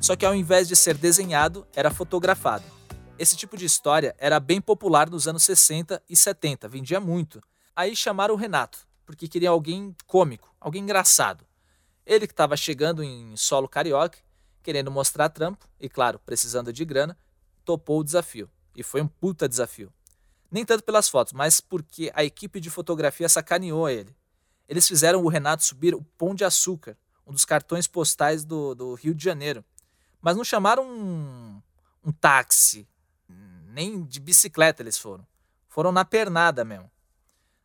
[0.00, 2.64] só que ao invés de ser desenhado, era fotografado.
[3.16, 7.40] Esse tipo de história era bem popular nos anos 60 e 70, vendia muito.
[7.74, 11.46] Aí chamaram o Renato, porque queria alguém cômico, alguém engraçado.
[12.04, 14.18] Ele que estava chegando em solo carioca,
[14.64, 17.16] querendo mostrar trampo e, claro, precisando de grana,
[17.64, 18.50] topou o desafio.
[18.74, 19.92] E foi um puta desafio.
[20.50, 24.14] Nem tanto pelas fotos, mas porque a equipe de fotografia sacaneou ele.
[24.68, 28.94] Eles fizeram o Renato subir o Pão de Açúcar, um dos cartões postais do, do
[28.94, 29.64] Rio de Janeiro.
[30.20, 31.62] Mas não chamaram um,
[32.04, 32.88] um táxi,
[33.74, 35.26] nem de bicicleta eles foram.
[35.68, 36.88] Foram na pernada mesmo.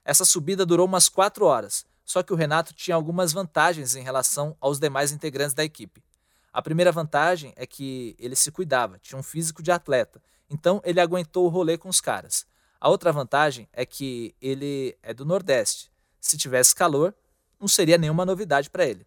[0.03, 4.57] Essa subida durou umas quatro horas, só que o Renato tinha algumas vantagens em relação
[4.59, 6.03] aos demais integrantes da equipe.
[6.51, 10.99] A primeira vantagem é que ele se cuidava, tinha um físico de atleta, então ele
[10.99, 12.47] aguentou o rolê com os caras.
[12.81, 15.91] A outra vantagem é que ele é do Nordeste.
[16.19, 17.13] Se tivesse calor,
[17.59, 19.05] não seria nenhuma novidade para ele.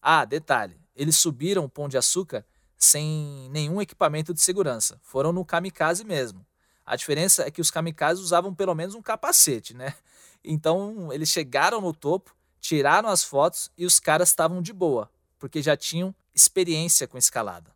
[0.00, 4.98] Ah, detalhe: eles subiram o Pão de Açúcar sem nenhum equipamento de segurança.
[5.02, 6.46] Foram no kamikaze mesmo.
[6.84, 9.94] A diferença é que os kamikazes usavam pelo menos um capacete, né?
[10.48, 15.10] Então eles chegaram no topo, tiraram as fotos e os caras estavam de boa,
[15.40, 17.74] porque já tinham experiência com escalada.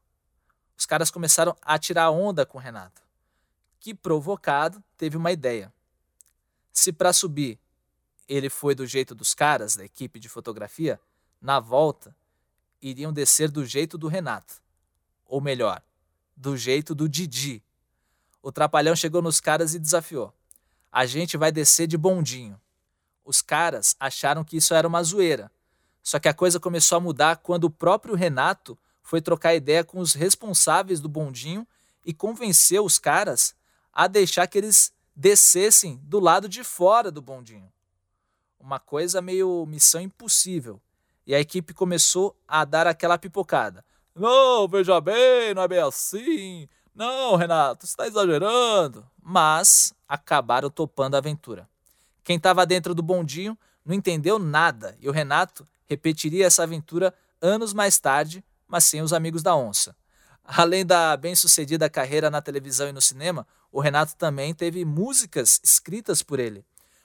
[0.78, 3.02] Os caras começaram a tirar onda com o Renato
[3.80, 5.72] que, provocado, teve uma ideia.
[6.72, 7.58] Se para subir
[8.28, 11.00] ele foi do jeito dos caras da equipe de fotografia,
[11.40, 12.14] na volta
[12.80, 14.62] iriam descer do jeito do Renato.
[15.30, 15.80] Ou melhor,
[16.36, 17.62] do jeito do Didi.
[18.42, 20.34] O trapalhão chegou nos caras e desafiou:
[20.90, 22.60] A gente vai descer de bondinho.
[23.24, 25.48] Os caras acharam que isso era uma zoeira.
[26.02, 30.00] Só que a coisa começou a mudar quando o próprio Renato foi trocar ideia com
[30.00, 31.64] os responsáveis do bondinho
[32.04, 33.54] e convenceu os caras
[33.92, 37.72] a deixar que eles descessem do lado de fora do bondinho.
[38.58, 40.80] Uma coisa meio missão impossível.
[41.24, 43.84] E a equipe começou a dar aquela pipocada.
[44.20, 46.68] Não, veja bem, não é bem assim.
[46.94, 49.02] Não, Renato, você está exagerando.
[49.22, 51.66] Mas acabaram topando a aventura.
[52.22, 57.72] Quem estava dentro do bondinho não entendeu nada e o Renato repetiria essa aventura anos
[57.72, 59.96] mais tarde, mas sem os amigos da onça.
[60.44, 66.22] Além da bem-sucedida carreira na televisão e no cinema, o Renato também teve músicas escritas
[66.22, 66.62] por ele.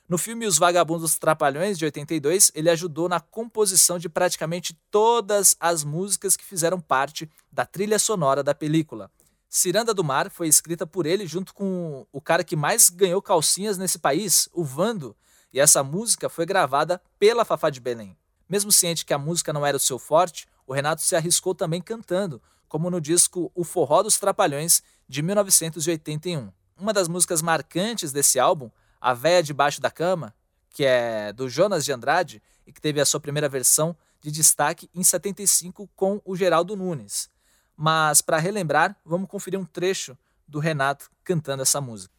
[0.07, 5.83] No filme Os Vagabundos Trapalhões, de 82, ele ajudou na composição de praticamente todas as
[5.83, 9.09] músicas que fizeram parte da trilha sonora da película.
[9.49, 13.79] Ciranda do Mar foi escrita por ele junto com o cara que mais ganhou calcinhas
[13.79, 15.15] nesse país, o Vando,
[15.51, 18.15] e essa música foi gravada pela Fafá de Belém.
[18.47, 21.81] Mesmo ciente que a música não era o seu forte, o Renato se arriscou também
[21.81, 26.51] cantando, como no disco O Forró dos Trapalhões, de 1981.
[26.77, 28.69] Uma das músicas marcantes desse álbum,
[29.05, 30.33] A Véia Debaixo da Cama,
[30.71, 34.89] que é do Jonas de Andrade e que teve a sua primeira versão de destaque
[34.95, 37.29] em 75 com o Geraldo Nunes.
[37.77, 42.11] Mas para relembrar, vamos conferir um trecho do Renato cantando essa música.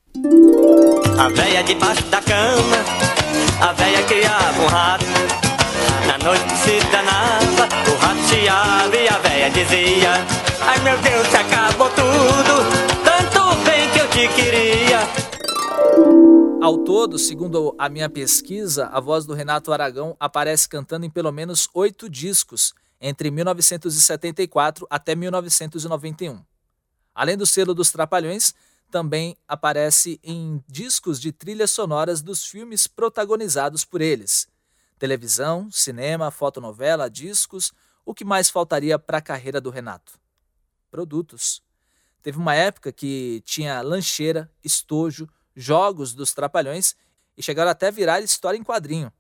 [1.19, 2.77] A véia debaixo da cama,
[3.61, 5.05] a véia criava um rato.
[6.07, 10.25] Na noite se danava, o rato chiava e a véia dizia:
[10.61, 12.63] Ai meu Deus, acabou tudo,
[13.03, 15.01] tanto bem que eu te queria.
[16.67, 21.31] Ao todo, segundo a minha pesquisa, a voz do Renato Aragão aparece cantando em pelo
[21.31, 26.45] menos oito discos entre 1974 até 1991.
[27.15, 28.53] Além do selo dos Trapalhões,
[28.91, 34.49] também aparece em discos de trilhas sonoras dos filmes protagonizados por eles.
[34.99, 37.73] Televisão, cinema, fotonovela, discos,
[38.05, 40.19] o que mais faltaria para a carreira do Renato?
[40.91, 41.63] Produtos.
[42.25, 46.95] Teve uma época que tinha lancheira, estojo, jogos dos Trapalhões
[47.37, 49.13] e chegaram até a virar história em quadrinho.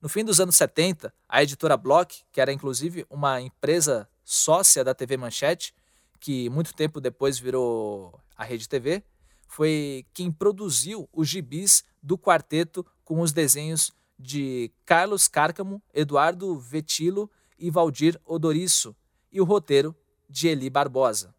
[0.00, 4.94] No fim dos anos 70, a editora Block, que era inclusive uma empresa sócia da
[4.94, 5.74] TV Manchete,
[6.20, 9.02] que muito tempo depois virou a Rede TV,
[9.48, 17.30] foi quem produziu os gibis do quarteto com os desenhos de Carlos Cárcamo, Eduardo Vetilo
[17.58, 18.94] e Valdir Odoriço,
[19.32, 19.96] e o roteiro
[20.28, 21.34] de Eli Barbosa.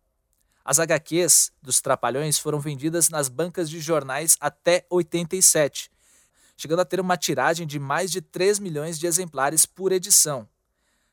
[0.70, 5.90] As HQs dos Trapalhões foram vendidas nas bancas de jornais até 87
[6.60, 10.46] chegando a ter uma tiragem de mais de 3 milhões de exemplares por edição.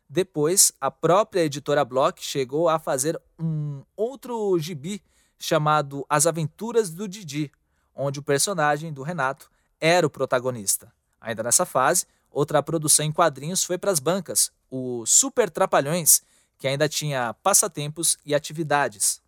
[0.09, 5.01] Depois, a própria editora Block chegou a fazer um outro gibi
[5.39, 7.53] chamado As Aventuras do Didi,
[7.95, 9.49] onde o personagem do Renato
[9.81, 10.93] era o protagonista.
[11.21, 16.23] Ainda nessa fase, outra produção em quadrinhos foi para as bancas, o Super Trapalhões,
[16.59, 19.25] que ainda tinha passatempos e atividades.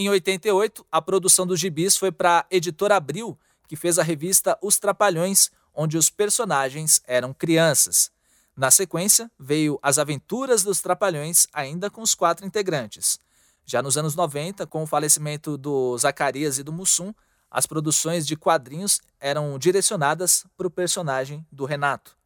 [0.00, 3.36] Em 88, a produção dos gibis foi para a editora Abril,
[3.66, 8.08] que fez a revista Os Trapalhões, onde os personagens eram crianças.
[8.56, 13.18] Na sequência, veio As Aventuras dos Trapalhões, ainda com os quatro integrantes.
[13.66, 17.12] Já nos anos 90, com o falecimento do Zacarias e do Mussum,
[17.50, 22.16] as produções de quadrinhos eram direcionadas para o personagem do Renato.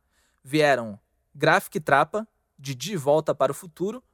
[0.44, 1.00] Vieram
[1.34, 4.04] Graphic Trapa, Didi Volta para o Futuro,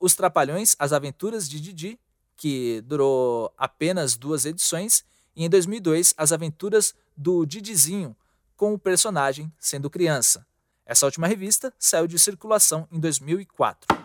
[0.00, 1.96] Os Trapalhões, As Aventuras de Didi,
[2.38, 5.04] que durou apenas duas edições,
[5.36, 8.16] e em 2002 As Aventuras do Didizinho,
[8.56, 10.46] com o personagem sendo criança.
[10.86, 13.98] Essa última revista saiu de circulação em 2004.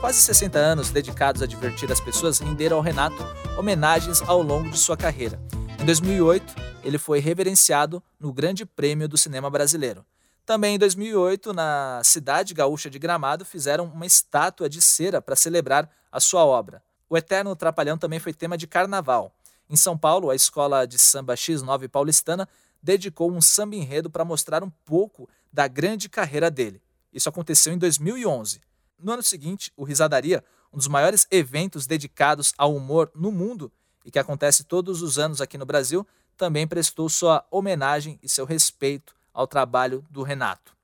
[0.00, 3.16] Quase 60 anos dedicados a divertir as pessoas renderam ao Renato
[3.58, 5.40] homenagens ao longo de sua carreira.
[5.80, 10.06] Em 2008, ele foi reverenciado no Grande Prêmio do Cinema Brasileiro.
[10.46, 15.90] Também em 2008, na cidade gaúcha de Gramado, fizeram uma estátua de cera para celebrar
[16.10, 16.80] a sua obra.
[17.10, 19.34] O Eterno Trapalhão também foi tema de carnaval.
[19.68, 22.48] Em São Paulo, a escola de samba X9 paulistana
[22.80, 26.80] dedicou um samba enredo para mostrar um pouco da grande carreira dele.
[27.12, 28.60] Isso aconteceu em 2011.
[29.00, 33.72] No ano seguinte, o Risadaria, um dos maiores eventos dedicados ao humor no mundo
[34.04, 38.44] e que acontece todos os anos aqui no Brasil, também prestou sua homenagem e seu
[38.44, 40.74] respeito ao trabalho do Renato.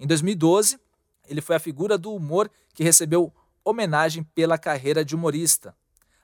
[0.00, 0.80] Em 2012,
[1.28, 3.30] ele foi a figura do humor que recebeu
[3.62, 5.76] homenagem pela carreira de humorista.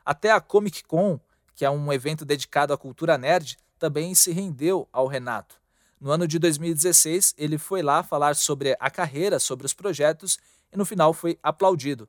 [0.03, 1.21] Até a Comic Con,
[1.55, 5.61] que é um evento dedicado à cultura nerd, também se rendeu ao Renato.
[6.01, 10.39] No ano de 2016, ele foi lá falar sobre a carreira, sobre os projetos
[10.73, 12.09] e no final foi aplaudido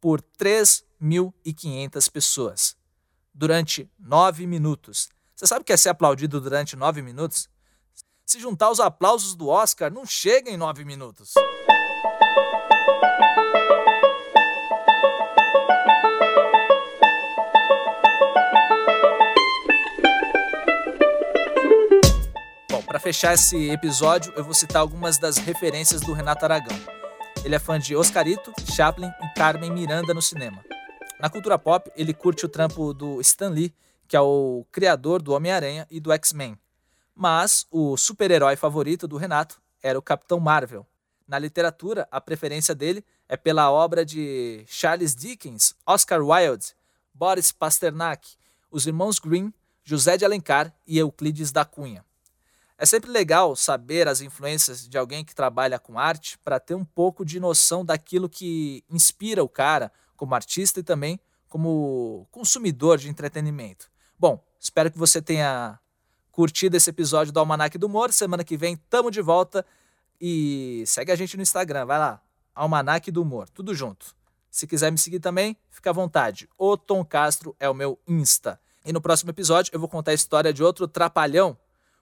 [0.00, 2.76] por 3.500 pessoas
[3.32, 5.08] durante nove minutos.
[5.36, 7.48] Você sabe o que é ser aplaudido durante nove minutos?
[8.32, 11.34] Se juntar os aplausos do Oscar, não chega em nove minutos.
[22.86, 26.78] para fechar esse episódio, eu vou citar algumas das referências do Renato Aragão.
[27.44, 30.64] Ele é fã de Oscarito, Chaplin e Carmen Miranda no cinema.
[31.20, 33.74] Na cultura pop, ele curte o trampo do Stan Lee,
[34.08, 36.61] que é o criador do Homem-Aranha e do X-Men.
[37.14, 40.86] Mas o super-herói favorito do Renato era o Capitão Marvel.
[41.26, 46.74] Na literatura, a preferência dele é pela obra de Charles Dickens, Oscar Wilde,
[47.14, 48.36] Boris Pasternak,
[48.70, 49.50] os irmãos Grimm,
[49.84, 52.04] José de Alencar e Euclides da Cunha.
[52.78, 56.84] É sempre legal saber as influências de alguém que trabalha com arte para ter um
[56.84, 63.08] pouco de noção daquilo que inspira o cara como artista e também como consumidor de
[63.08, 63.90] entretenimento.
[64.18, 65.78] Bom, espero que você tenha
[66.32, 68.12] curtido esse episódio do Almanac do Humor.
[68.12, 69.64] Semana que vem tamo de volta
[70.20, 72.20] e segue a gente no Instagram, vai lá,
[72.54, 74.14] Almanac do Humor, tudo junto.
[74.50, 76.48] Se quiser me seguir também, fica à vontade.
[76.58, 78.60] O Tom Castro é o meu Insta.
[78.84, 81.56] E no próximo episódio eu vou contar a história de outro trapalhão,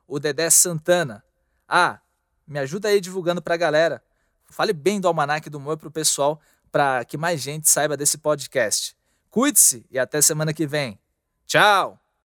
[0.07, 1.23] o Dedé Santana.
[1.69, 2.01] Ah,
[2.47, 4.03] me ajuda aí divulgando pra galera.
[4.51, 6.41] Fale bem do Almanac do Humor pro pessoal,
[6.73, 8.97] para que mais gente saiba desse podcast.
[9.31, 10.99] Cuide-se e até semana que vem.
[11.47, 12.10] Tchau!